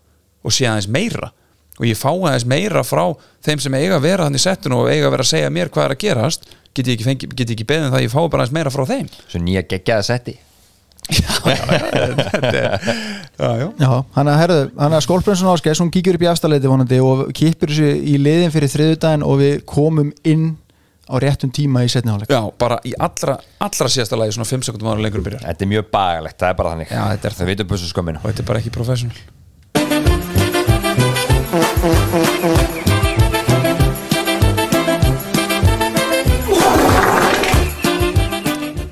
[0.44, 1.32] og sé aðeins meira.
[1.78, 3.04] Og ég fá aðeins meira frá
[3.46, 5.86] þeim sem eiga að vera þannig settun og eiga að vera að segja mér hvað
[5.86, 6.50] er að gerast.
[6.74, 8.74] Get ég ekki, fengi, get ég ekki beðin það að ég fá bara aðeins meira
[8.74, 9.08] frá þeim.
[9.30, 10.38] Svo nýja geggjaða setti.
[13.38, 13.68] Já, já.
[13.78, 17.20] Já, hann að herðu, hann að skólprinsun áskæðs hún kíkjur upp í afstaleiti vonandi og
[17.38, 20.48] kýpur þessu í liðin fyrir þriðudaginn og við komum inn
[21.08, 24.68] á réttum tíma í setni áleik já, bara í allra, allra síðasta lagi svona 5
[24.68, 25.46] sekundum ára lengur byrjar.
[25.48, 26.92] Þetta er mjög bagalegt, það er bara þannig.
[26.92, 27.52] Já, þetta er það.
[27.52, 29.18] veitum bussu skömminu og þetta er bara ekki professional.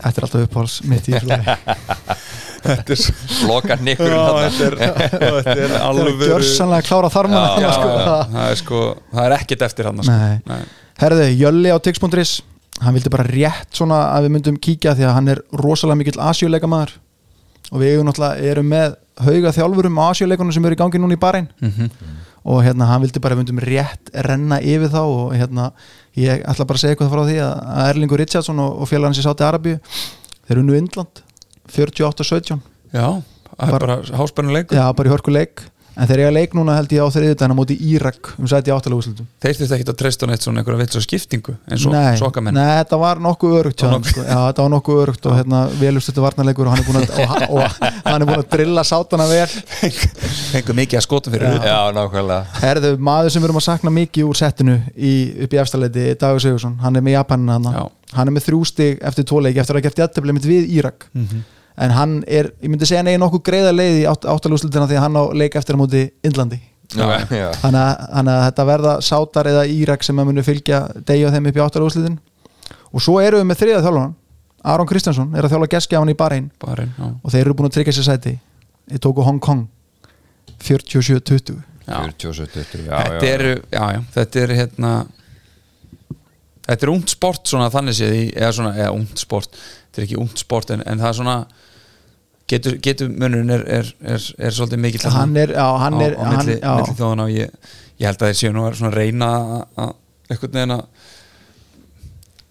[0.05, 2.21] Þetta er alltaf uppáhalds mitt í þessu lagi.
[2.73, 4.75] er loka nikkur Já, þetta er,
[5.45, 8.81] þetta er alveg Gjörsanlega klára þarma já, sko, já, það- það er sko
[9.13, 10.17] það er ekkert eftir hann sko.
[10.51, 10.59] Nei.
[11.01, 12.35] Herðu, Jölli á Tix.is
[12.83, 16.19] hann vildi bara rétt svona að við myndum kíkja því að hann er rosalega mikill
[16.19, 16.95] asjuleika maður
[17.71, 17.95] og við
[18.51, 18.95] erum með
[19.25, 21.87] hauga þjálfurum á asjuleikunum sem eru í gangi núna í barinn Mhm.
[22.45, 25.71] og hérna hann vildi bara við myndum rétt renna yfir þá og hérna
[26.19, 29.25] ég ætla bara að segja eitthvað frá því að Erlingur Richardson og, og félagarnir sem
[29.25, 29.79] sátti Arabíu
[30.47, 31.23] þeir unnu Indland
[31.71, 32.59] 48-17
[32.93, 33.07] já,
[33.55, 35.65] það er bara háspennuleikur já bara í hörku leik
[35.95, 38.99] en þeir eiga leik núna held ég á þriðudaginn á móti Írak um sæti áttalega
[38.99, 42.17] úrslutum þeir þurftu ekki að treysta neitt svona einhverja vits og skiptingu eins og Nei,
[42.19, 44.25] sokkamenn nei, þetta var nokkuð örugt hann, sko.
[44.25, 47.15] Já, þetta var nokkuð örugt og hérna, velust þetta varnarleikur og hann er búin að,
[47.15, 47.79] og, og,
[48.09, 49.47] hann er búin að drilla sátana vel.
[50.51, 52.59] Fengur mikið að skotum fyrir já, nákvæmlega.
[52.61, 55.13] Herðu, maður sem við erum að sakna mikið úr settinu í,
[55.45, 57.83] upp í efstaleiti, Dagur Sigursson hann er með Japanin hann Já.
[58.19, 61.07] hann er með þrjú stig eftir tóleiki eftir að gert jættefli mitt við Írak.
[61.15, 61.43] Mhm.
[61.75, 64.99] En hann er, ég myndi segja hann eigi nokkuð greiða leið í átt, áttalúslutina því
[64.99, 66.05] að hann á leik eftir á móti
[67.33, 67.47] já.
[67.59, 71.63] þannig að, þetta verða sátar eða Írak sem að munu fylgja degja þeim upp í
[71.65, 72.19] áttalúslutin
[72.91, 74.15] og svo erum við með þriða þjálfan
[74.65, 78.07] Aron Kristjánsson er að þjálfa geskjafan í Bahrein og þeir eru búin að tryggja sér
[78.07, 78.31] sæti.
[78.89, 79.67] Þeir tóku Hong Kong
[80.65, 81.99] 47-20 Já.
[82.17, 84.91] 47-20 já, þetta eru, já, já, þetta er hérna
[86.65, 90.07] þetta er ungt sport svona þannig séð í, eða svona, eða ungt sport þetta er
[90.07, 91.35] ekki ungt sport en, en það er svona
[92.51, 96.01] getur, getur munurinn er, er, er, er svolítið mikill þarna hann er, já, hann á,
[96.05, 97.49] er á milli, hann, milli já, þjóðana og ég,
[98.01, 99.93] ég held að þeir séu nú að svona reyna að- að
[100.29, 100.85] einhvern veginn að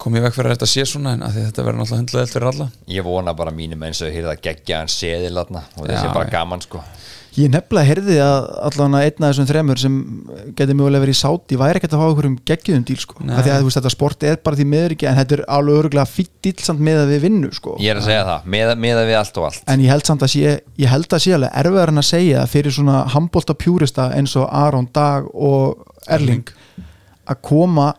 [0.05, 2.33] koma í veg fyrir að þetta sé svona en að því þetta verður náttúrulega hundlega
[2.35, 2.67] fyrir alla.
[2.93, 6.33] Ég vona bara mínum eins og hýrða geggja hann seðil og þessi bara já.
[6.35, 6.83] gaman sko
[7.39, 8.37] ég nefnilega heyrði að
[8.69, 9.95] allavega einn af þessum þremur sem
[10.59, 13.17] geti mögulega verið í sáti væri ekkert að fá einhverjum geggjum díl sko.
[13.25, 16.11] Að þú veist þetta sport er bara því miður ekki en þetta er alveg örgulega
[16.11, 17.77] fýtt díl samt með að við vinnu sko.
[17.83, 20.25] ég er að segja það, með, með við allt og allt en ég held samt
[20.27, 20.55] að sé
[20.85, 24.49] ég held að sé alveg erfiðar en að segja fyrir svona handbólta pjúrista eins og
[24.51, 26.47] Aron Dag og Erling
[27.25, 27.93] að koma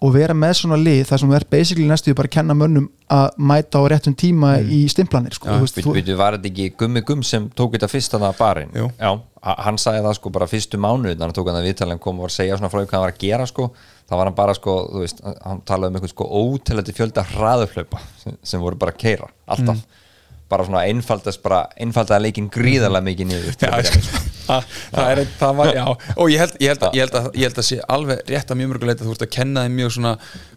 [0.00, 2.86] og vera með svona lið þar sem þú er basically næstu bara að kenna mönnum
[3.12, 5.48] að mæta á réttum tíma í stimplanir sko.
[5.84, 8.70] Þú- býtu, var þetta ekki Gummi Gumm sem tók þetta fyrst að það barinn?
[8.74, 8.86] Jú.
[8.98, 9.10] Já,
[9.42, 12.16] ha- hann sagði það sko bara fyrstu mánuð þannig að tók hann að viðtalinn kom
[12.16, 13.70] og var að segja svona frá hvað hann var að gera sko.
[14.10, 18.00] Þá var hann bara sko, þú veist, hann talaði um eitthvað sko ótelandi fjölda hraðuflaupa
[18.24, 19.84] sem, sem voru bara að keira, alltaf.
[20.50, 23.54] Bara svona einfaldast, bara einfaldaði leikin gríðarlega mikið niður
[24.46, 25.84] að það, er það var, já,
[26.16, 28.52] og ég held, ég held, að, ég held að ég held að sé alveg rétt
[28.52, 30.14] að mjög mörguleita þú ert að kenna þeim mjög svona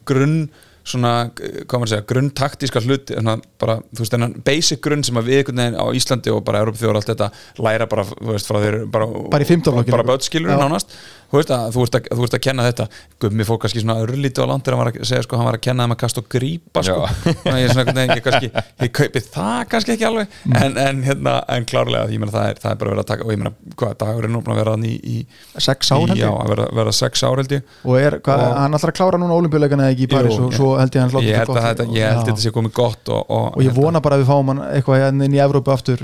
[0.09, 0.37] grunn
[0.83, 3.17] svona, hvað maður segja, grunn taktíska hluti,
[3.61, 6.63] bara, þú veist, þennan basic grunn sem að við einhvern veginn á Íslandi og bara
[6.63, 7.29] Európa þjóður allt þetta
[7.63, 10.95] læra bara, þú veist, frá þér bara, Bara bara bötskilur nánast.
[11.33, 12.85] Þú veist að þú ert að, þú ert að kenna þetta.
[13.23, 15.63] Gummi fór kannski svona örlítið á landir hann var að segja sko, hann var að
[15.65, 17.07] kenna þeim að kasta og grípa sko.
[17.23, 18.49] Þannig að ég, er svona, einhvern veginn, ég, kannski,
[18.83, 20.35] ég kaupi það kannski ekki alveg.
[20.59, 23.25] En, en, hérna, en klárlega, ég meina það er, það er bara verið að taka
[23.25, 25.15] og ég meina, hvað, dagur er nú búin að vera í, í,
[25.57, 26.29] sex ár í held ég.
[26.29, 27.65] að vera, vera sex ár held ég.
[27.81, 30.72] Og er, hvað, Og- hann að klára núna olimpíuleikana eða ekki í Paris og svo
[30.81, 32.73] held ég að hann ég hlátt held að þetta, ég held að þetta sé komið
[32.77, 35.41] gott og, og, og ég vona bara að við fáum hann eitthvað hérna inn í
[35.43, 36.03] Evrópu aftur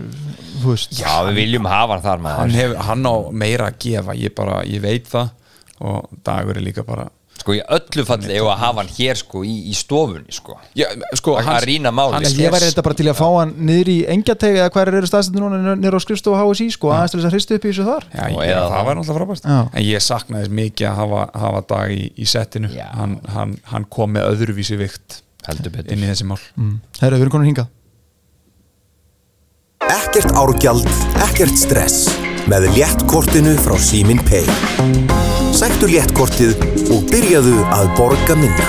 [0.99, 4.61] Já, við viljum hafa hann þar hann, hef, hann á meira að gefa ég bara,
[4.67, 5.29] ég veit það.
[5.79, 7.05] Og dagur er líka bara
[7.39, 10.57] sko í öllu falli ef að hafa hann hér sko í, í stofunni sko.
[10.75, 12.13] Já, sko, Að- að hans- rýna málið.
[12.17, 14.69] hann En er- ég væri þetta bara til að fá hann niður í engjategi eða
[14.75, 17.65] hver eru staðstundir núna niður á skrifstofu HSI sko, aðeins til þess að hristu upp
[17.65, 18.03] í þessu þar.
[18.13, 18.85] Já, Og ég, eða það það.
[18.85, 19.73] var náttúrulega frábært.
[19.73, 22.69] En ég saknaði mikið að hafa, hafa dag í, í settinu.
[22.75, 22.87] Já.
[22.95, 25.21] hann, hann, hann kom með öðruvísi vikt
[25.89, 26.39] inn í þessi mál.
[26.99, 27.67] Herra, við erum konar hingað.
[29.89, 30.85] Ekkert árgjald,
[31.23, 32.09] ekkert stress.
[32.49, 35.38] Með léttkortinu frá Símin Pay.
[35.55, 36.59] Sættu léttkortið
[36.93, 38.67] og byrjaðu að borga minna.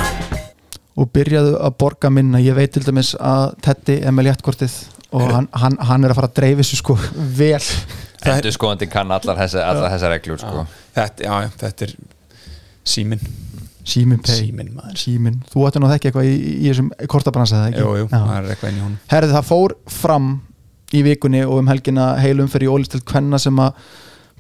[1.01, 2.41] og byrjaðu að borga minna.
[2.43, 4.75] Ég veit til dæmis að Teddy er með léttkortið
[5.17, 6.97] og hann, hann, hann er að fara að dreifi þessu sko
[7.39, 7.63] vel.
[8.31, 10.65] Endur skoðandi kann allar þessa, allar þessa reglur sko.
[10.97, 11.95] Þetta, já, þetta er
[12.85, 13.25] símin
[13.91, 14.37] Símin Pay.
[14.45, 14.99] Síminn, maður.
[15.01, 15.39] Símin.
[15.51, 17.81] þú ætti nú að þekki eitthvað í, í, í þessum kortabransa eða ekki?
[17.81, 18.19] Jú, jú, Já.
[18.21, 20.29] það er eitthvað inn í hún Herði, það fór fram
[20.93, 23.81] í vikunni og um helgina heilum fyrir ólistelt kvenna sem að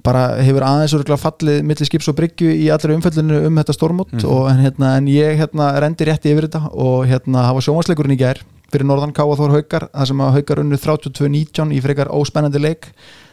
[0.04, 4.14] bara hefur aðeins örgulega fallið milli skips og bryggju í allri umfellinu um þetta stormót
[4.22, 8.20] og en, hérna, en ég hérna rendi rétti yfir þetta og hérna hafa sjónvarsleikurinn í
[8.20, 12.62] gær fyrir norðan Káa Þór Haukar það sem að Haukar unnu 32-19 í frekar óspennandi
[12.62, 12.90] leik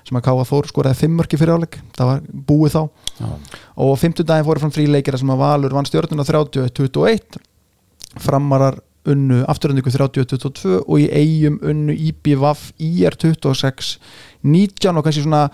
[0.08, 2.82] sem að Káa Þór skoraði fimmörki fyrir áleik það var búið þá.
[3.18, 3.30] Já.
[3.86, 7.40] og fimmtudaginn fóru fram þrý leikir þar sem að Valur vann stjórnuna 30-21
[8.24, 15.46] framarar unnu afturöndingu 30-22 og í eigum unnu IBVF IR 26-19 og kannski svona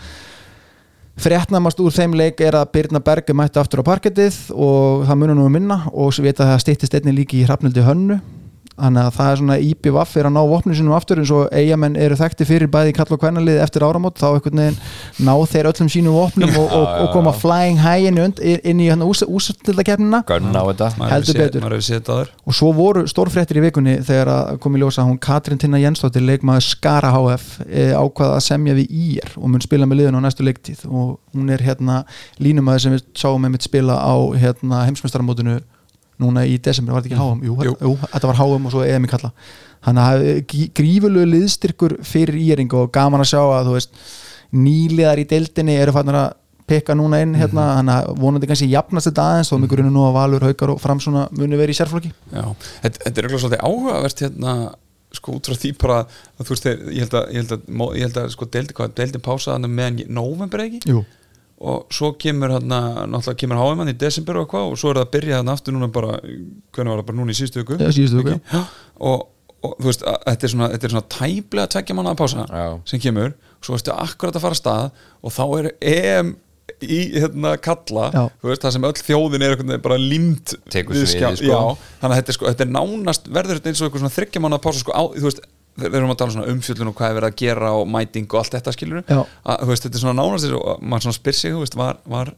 [1.20, 5.38] fréttnamast úr þeim leik er að Birna Berge mætti aftur á parkettið og það munur
[5.38, 8.18] nú um minna og svo veit að það stýttist einnig líki í hrafnildi hönnu
[8.74, 11.96] þannig að það er svona IBVF er að ná vopnum sinum aftur eins og eigamenn
[12.00, 14.80] eru þekkti fyrir bæði kall og kvænalið eftir áramót þá einhvern veginn
[15.28, 18.88] ná þeir öllum sínum vopnum og, og, og koma flying high inn, í- inn í
[18.90, 19.06] hérna
[20.98, 21.62] Maður Heldur betur.
[22.50, 25.78] og svo voru stórfréttir í vikunni þegar að kom í ljósa að hún Katrin Tinna
[25.84, 30.18] Jensdóttir leikmaður Skara HF e, ákvaða að semja við IR og mun spila með liðun
[30.18, 30.84] á næstu leiktíð.
[30.90, 32.02] Og hún er hérna
[32.42, 35.60] línumæður sem við sáum einmitt spila á hérna, heimsmeistaramótinu
[36.24, 37.44] núna í desember, var þetta ekki HM?
[37.48, 37.76] Jú, Jú.
[37.88, 37.94] jú.
[38.10, 39.32] þetta var HM og svo EM í kalla
[39.84, 43.98] þannig að grífulegu liðstyrkur fyrir íring og gaman að sjá að þú veist,
[44.56, 46.32] nýliðar í deildinni eru fannir að
[46.70, 50.06] pekka núna inn hérna, þannig að vonandi kannski jafnast þetta aðeins þó mig grunni nú
[50.08, 52.46] að Valur, Haukar og Framsuna muni verið í sérflokki Já,
[52.86, 54.54] þetta, þetta er eitthvað svolítið áhugavert hérna
[55.14, 57.68] sko út frá því bara að þú veist ég held að, ég held að,
[58.00, 61.04] ég held að sko deildi, hvað, deildi pásaðan meðan november ekki Jú,
[61.64, 65.06] og svo kemur hérna, náttúrulega kemur háimann í desember og hvað og svo er það
[65.08, 66.18] að byrja hérna aftur núna bara,
[66.76, 68.64] hvernig var það bara núna í síðustu viku Já, síðustu viku, Ekki?
[69.10, 69.26] og,
[69.64, 72.48] og þú veist, að, þetta er svona, þetta er svona tæplega tvekja manna að pása
[72.50, 72.66] Já.
[72.92, 76.34] sem kemur, svo veistu akkurat að fara að stað og þá er EM
[76.84, 78.24] í hérna kalla Já.
[78.42, 81.32] þú veist, það sem öll þjóðin er bara limt Tekur við sko.
[81.48, 81.60] já,
[82.02, 84.44] þannig að þetta er, sko, þetta er nánast verður þetta eins og eitthvað svona þryggja
[84.44, 85.44] manna að pása sko, á, þú veist,
[85.80, 88.28] við erum að tala um svona umfjöllun og hvað er verið að gera og mæting
[88.30, 91.56] og allt þetta skilur að, veist, þetta er svona nánast og maður svona spyr sig,
[91.58, 92.34] veist, var, var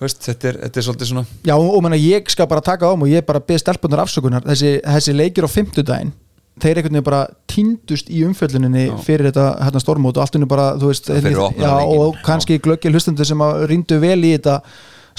[0.00, 2.94] veist, þetta er, þetta er svolítið svona Já, og menna, ég skal bara taka á
[2.96, 4.44] mig og ég bara beð stelpunar afsökunar.
[4.48, 6.12] Þessi, þessi leikir á fimmtudaginn
[6.60, 8.94] þeir einhvern veginn bara týndust í umfjölluninni Já.
[9.06, 13.28] fyrir þetta hérna, stormót og allt unni bara, þú veist, já, og kannski glöggil hlustundur
[13.28, 14.58] sem að rýndu vel í þetta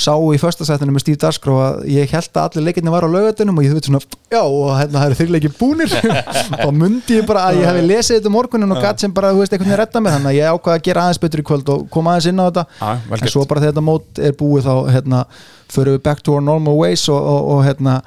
[0.02, 3.62] sá í föstasættinu með Steve Dasgró að ég held að allir leikinni var á laugatunum
[3.62, 5.96] og ég veit svona, já, og hérna það eru þrjuleiki búnir.
[6.66, 9.32] Og mundi ég bara að ég hefði lesið þetta um morgunin og gatt sem bara,
[9.34, 10.16] þú veist, einhvern veginn redda mér.
[10.18, 12.46] Þannig að ég ákvaða að gera aðeins betur í kvöld og koma aðeins inn á
[12.50, 12.66] þetta.
[13.12, 15.24] Vel en svo bara þegar þetta mót er búið þá hérna,
[15.72, 18.02] förum við back to our normal ways og, og, og hérna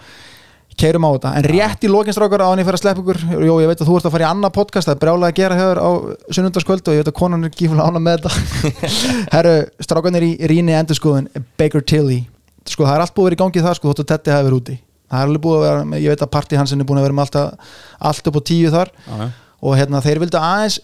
[0.79, 3.55] keirum á þetta, en rétt í lokinstrákar á hann ég fyrir að sleppa ykkur, jó
[3.63, 5.59] ég veit að þú ert að fara í annað podcast, það er brjálega að gera
[5.59, 5.91] hefur á
[6.39, 8.73] sunnundaskvöld og ég veit að konan er gífulega ána með þetta.
[9.35, 9.55] Herru,
[9.87, 12.19] strákanir í rýni endurskoðun Baker Tilly,
[12.67, 14.61] sko það er allt búið að vera í gangi það sko, þóttu Tetti hafi verið
[14.63, 14.77] úti.
[15.15, 17.19] Það er alveg búið að vera, ég veit að party hans er búin að vera
[17.19, 17.69] með allt,
[18.11, 18.91] allt upp á tíu þar.
[19.05, 19.25] Já.
[19.65, 20.81] og hérna þeir vildu aðeins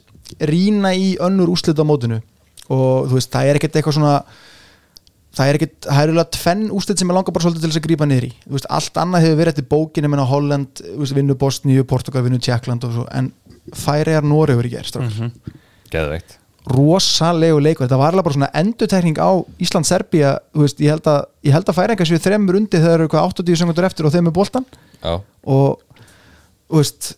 [0.51, 2.20] rýna í önnur úrslit á mótinu.
[2.70, 4.14] Og þú veist, það er ekkert eitthvað svona
[5.37, 7.81] það er ekkert, það er eiginlega tvenn úrslit sem er langar bara svolítið til þess
[7.81, 8.33] að grípa niður í.
[8.57, 10.83] Veist, allt annað hefur verið eftir bókinu menn á Holland,
[11.16, 13.33] vinnu Bosníu, Portugal vinnu Tjekkland og svo, en
[13.76, 15.57] færiðar Noregur í gerst, mm
[15.91, 16.37] Geðveikt.
[16.70, 19.31] Rosalegu leikur, þetta var alveg bara svona endutekning á
[20.61, 23.89] veist, ég held að ég að færingar séu þremur undir þegar eru eitthvað 80 sekundur
[23.89, 24.66] eftir og þeim er boltan
[25.01, 25.14] Já,
[25.49, 25.81] og
[26.68, 27.09] þú veist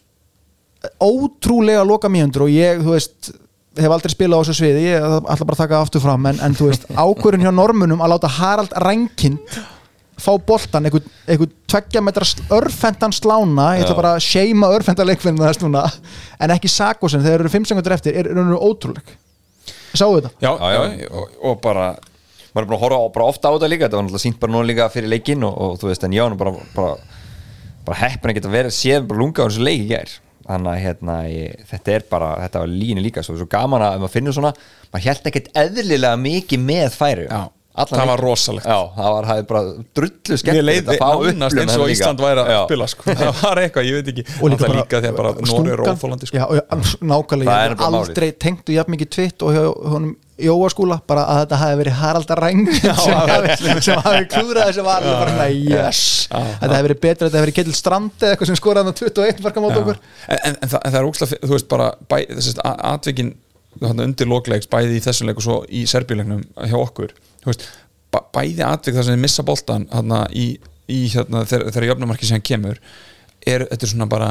[1.02, 3.32] ótrúlega loka mínundur og ég, þú veist
[3.78, 6.40] hef aldrei spilað á þessu sviði, ég ætla bara að taka það aftur fram en,
[6.44, 9.56] en þú veist, ákvörðin hjá normunum að láta Harald Rænkind
[10.22, 13.98] fá boltan, einhver, einhver tveggja metra örfendan slána, ég ætla Já.
[13.98, 15.86] bara að seima örfenda leikfinna þess núna
[16.38, 19.16] en ekki Sakosen, þegar eru fimm sekundur eftir er, er, er ótrúleg
[19.96, 20.30] sáu þetta?
[20.44, 21.08] já, Já, já, já.
[21.16, 21.88] Og, og bara
[22.52, 24.52] maður er búin að horfa bara ofta á þetta líka þetta var náttúrulega sínt bara
[24.54, 26.94] núna líka fyrir leikinn og, og þú veist, en ég var nú bara, bara,
[27.88, 30.14] bara heppin að geta verið séð bara lunga á þessu leik í gær
[30.52, 33.96] þannig að hérna, ég, þetta er bara þetta var línu líka, svo, svo gaman að
[33.96, 34.52] ef maður finnur svona
[34.92, 37.26] maður held ekkert eðlilega mikið með færi.
[37.26, 37.42] Já.
[37.72, 38.20] Það var leikinn.
[38.20, 38.66] rosalegt.
[38.68, 39.60] Já, það var hæði bara
[39.96, 43.06] drullu skemmt leið nánast eins og Ísland væri að spila sko.
[43.22, 44.24] það var eitthvað, ég veit ekki.
[44.42, 46.42] Og líka, líka þegar bara Nóri er óþólandi sko.
[46.42, 46.64] já, já,
[47.00, 51.40] nákvæmlega, ég hef aldrei tengdu jafn mikið tvitt og hjá honum Jóa skúla bara að
[51.42, 56.02] þetta hafi verið Haraldar Ræng sem hafi, sem hafi klúðrað þessi var bara svona, yes.
[56.32, 59.00] þetta hafi verið betra, þetta hafi verið Ketil Strandi eða eitthvað sem skoraði hann á
[59.02, 60.02] 21 marka mót okkur.
[60.26, 61.88] En, en, en, það, er ógslag, þú veist bara
[62.92, 63.34] atvikin
[63.80, 67.14] undir lokleiks bæði í þessum leik og svo í serbíleiknum hjá okkur
[68.34, 70.46] bæði atvik þar sem þið missa boltan þarna í,
[70.92, 72.80] í hérna, þegar, jöfnumarki sem kemur
[73.40, 74.30] er, þetta er svona bara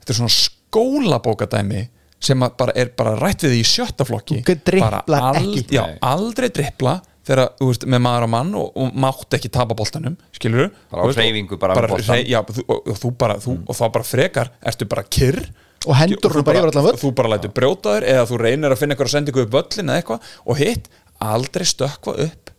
[0.00, 1.84] þetta er svona skólabókadæmi
[2.20, 4.42] sem bara er bara rætt við því í sjötta flokki.
[4.44, 5.00] Þú Bara
[5.40, 5.64] ekki.
[5.72, 9.76] já, aldrei drippla þegar þú veist, með maður og mann og, og mátt ekki tapa
[9.76, 12.06] boltanum skilur Bara á hreyfingu bara boltann.
[12.08, 15.40] hrey, já, þú, og, og, þú bara, þú, og þá bara frekar ertu bara kyrr.
[15.88, 16.98] Og hendur þú bara yfir allan völl.
[17.00, 19.54] þú bara lætur brjóta þér eða þú reynir að finna eitthvað að senda ykkur upp
[19.56, 20.90] völlin eða eitthvað og hitt
[21.24, 22.50] aldrei stökkva upp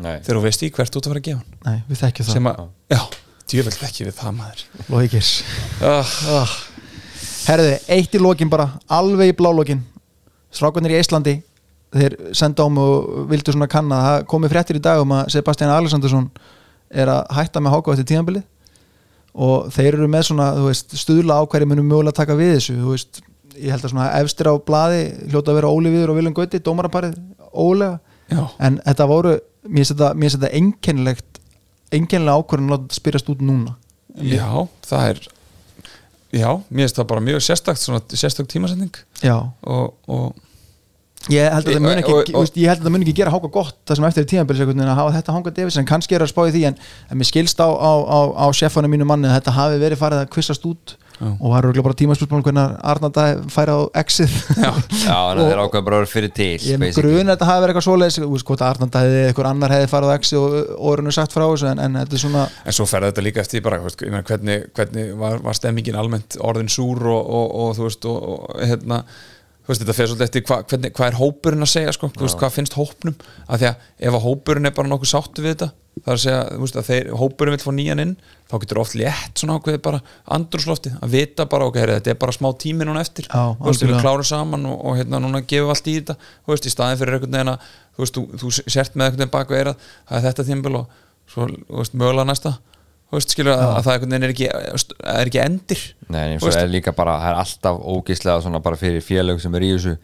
[0.00, 2.00] Nei, þegar þú veist í hvert þú ert að fara að gefa hann Nei, við
[2.00, 2.62] þekkjum það, sem að,
[2.94, 3.00] já,
[3.52, 4.62] djöfell ekki við það maður.
[4.94, 5.32] Lóðikis
[5.82, 6.54] uh, oh.
[7.46, 9.80] Herði, eitt í lokin bara alveg í blálókin
[10.50, 11.36] Strákunir í Íslandi
[11.94, 14.00] þeir senda á mig og vildu svona kanna.
[14.04, 16.28] Það komið fréttir í dag um að Sebastian Alexandersson
[16.90, 18.46] er að hætta með háka eftir tíðanbilið
[19.46, 22.76] og þeir eru með svona þú veist, stuðla á hverju munum mögulega taka við þessu.
[22.82, 23.20] Þú veist,
[23.56, 26.62] ég held að svona efstir á blaði hljóta að vera Óli Viður og Viljum Gauti
[26.66, 27.18] dómaraparið
[27.50, 27.98] ólega.
[28.30, 28.44] Já.
[28.62, 29.32] en þetta voru,
[29.66, 31.40] mér finnst þetta, þetta einkennilegt
[31.90, 33.74] einkennilega ákvörðin að þetta spyrast út núna.
[34.22, 35.22] Já, það er
[36.32, 40.34] já, mér finnst það bara mjög sérstakt svona sérstakt tímasending Já, og, og
[41.28, 43.30] Ég held að það mun ekki, Og- og- ég held að það mun ekki gera
[43.34, 46.30] háka gott það sem eftir tíðanbils að hafa þetta hanga Davis en kannski er að
[46.32, 46.78] spá í því en,
[47.10, 50.22] en mér skilst á, á, á, á sjefanum mínu manni að þetta hafi verið farið
[50.22, 51.28] að kvissast út Já.
[51.36, 54.36] og það eru örugglega bara tímaspilsmál hvernig Arnanda færi á exið.
[54.56, 57.32] Já, já, þannig að þeir ákveða bara að vera fyrir til ég er grun að
[57.34, 60.12] þetta hafi verið eitthvað svoleiðis þú veist hvort að Arnanda hefði eitthvað annar hefði farið
[60.12, 63.10] á exið og orðinu sagt frá þessu en, en þetta er svona en svo ferði
[63.12, 66.72] þetta líka eftir bara, þú veist, ég meina, hvernig, hvernig var, var stemmingin almennt orðin
[66.72, 69.04] súr og, og, og þú veist, og, og hérna
[69.68, 72.56] veist, þetta fer svolítið eftir hva, hvernig, hvað er hópurinn að segja, sko, veist, hvað
[72.56, 73.16] finnst hópnum?
[73.46, 76.22] Af því að ef að hópurinn er bara nokkuð sáttu við þetta það er að
[76.22, 78.14] segja, veist, að þeir, hópurinn vil fá nýjan inn,
[78.48, 80.00] þá getur oft létt svona ákveðið bara
[80.36, 83.28] andrúslofti, að vita bara ok, heyri, þetta er bara smá tími núna eftir.
[83.28, 86.16] Já, við klárum saman og, og hérna núna gefum allt í þetta,
[86.56, 89.62] í staðin fyrir einhvern veginn að, þú þú, þú sért með einhvern veginn bak við
[89.64, 90.98] eirað, það er þetta tímbil og
[91.34, 91.50] svo,
[91.92, 92.56] mögulega næsta
[93.10, 94.48] þú veist, skilur að, að það einhvern veginn er ekki
[95.18, 95.84] er ekki endir.
[96.08, 99.54] Nei, svo veist- er líka bara, það er alltaf ógeðslega svona bara fyrir félög sem
[99.58, 99.96] er í þessu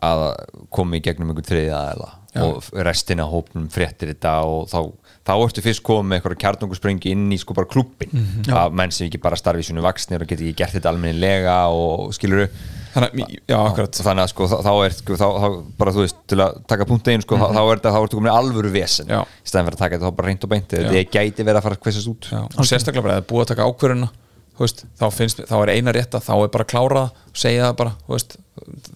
[0.00, 0.24] að
[0.72, 2.10] koma í gegnum einhvern þriðið aðeila
[2.46, 4.78] og restina hópnum fréttir þetta og þá,
[5.26, 8.52] þá ertu fyrst komið með eitthvað kjarnungusprengi inn í sko bara klubbin Mhm.
[8.54, 11.56] að menn sem ekki bara starfi í svona vaksnir og geti ekki gert þetta almennilega
[11.74, 12.46] og skilur
[12.94, 14.00] þannig, að- já, akkurat.
[14.06, 15.48] þannig að sko þá, er sko, þá, þá
[15.82, 18.18] bara þú veist til að taka punkt einn sko, þá, þá er þetta þá ertu
[18.20, 19.10] komin í alvöru vesen.
[19.10, 19.20] Já.
[19.22, 21.68] í staðan fyrir að taka þetta þá bara reynd og beint þetta gæti verið að
[21.68, 22.30] fara að kvessast út.
[22.32, 24.10] Já, og sérstaklega bara að það er búið að taka ákvörðuna
[24.60, 27.62] þú veist, þá, finnst, þá er eina rétta þá er bara að klára það, segja
[27.70, 28.34] það bara veist,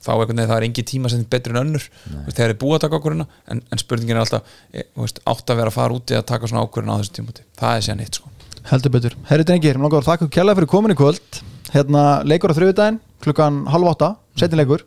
[0.05, 2.59] þá er einhvern veginn, það er engi tíma sem betri en önnur, veist, þegar er
[2.61, 4.85] búið að taka ákvörðuna en, en spurningin er alltaf e,
[5.25, 7.87] átt að vera að fara úti að taka svona ákvörðuna á þessu tímúti, það er
[7.89, 8.29] sér neitt sko.
[8.69, 9.17] Heldur betur.
[9.31, 11.41] Herri drengir, mér langar að þakka kjærlega fyrir komin í kvöld
[11.73, 14.85] hérna leikur á þriðudaginn klukkan halv átta, setin leikur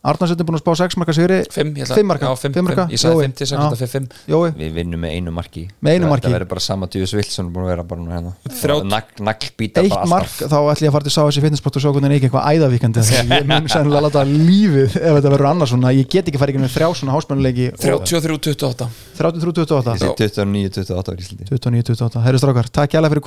[0.00, 1.38] Arnarsson er búin að spá 6 marka sigri?
[1.52, 2.28] Fimm, ég ætla- 5 marka,
[2.64, 2.84] marka?
[2.88, 3.24] ég sagði Jói.
[3.26, 3.60] 5 til 6, Já.
[3.60, 5.68] þetta fyrir 5 Jói, við vinnum með einu marki.
[5.84, 6.24] Með einu Það- marki.
[6.24, 8.32] það verður bara sama Djúðis Vilsson búin að vera bara núna hérna.
[8.48, 11.76] Þrjá- Nagl- naglbíta eitt bara mark þá ætlum ég að fara til sá þessi fitnessport
[11.76, 13.00] og sjá hvernig ekki eitthvað æðavíkandi.
[13.20, 16.64] Ég mun sennilega láta lífið ef þetta verður annars svona, ég get ekki farið ekki
[16.64, 18.88] með þrjá svona háspennuleiki 33-28
[19.20, 21.44] 33-28 Ég sé 29-28 í Íslandi.
[21.52, 23.20] 29-28, herri strákar, takk kjærlega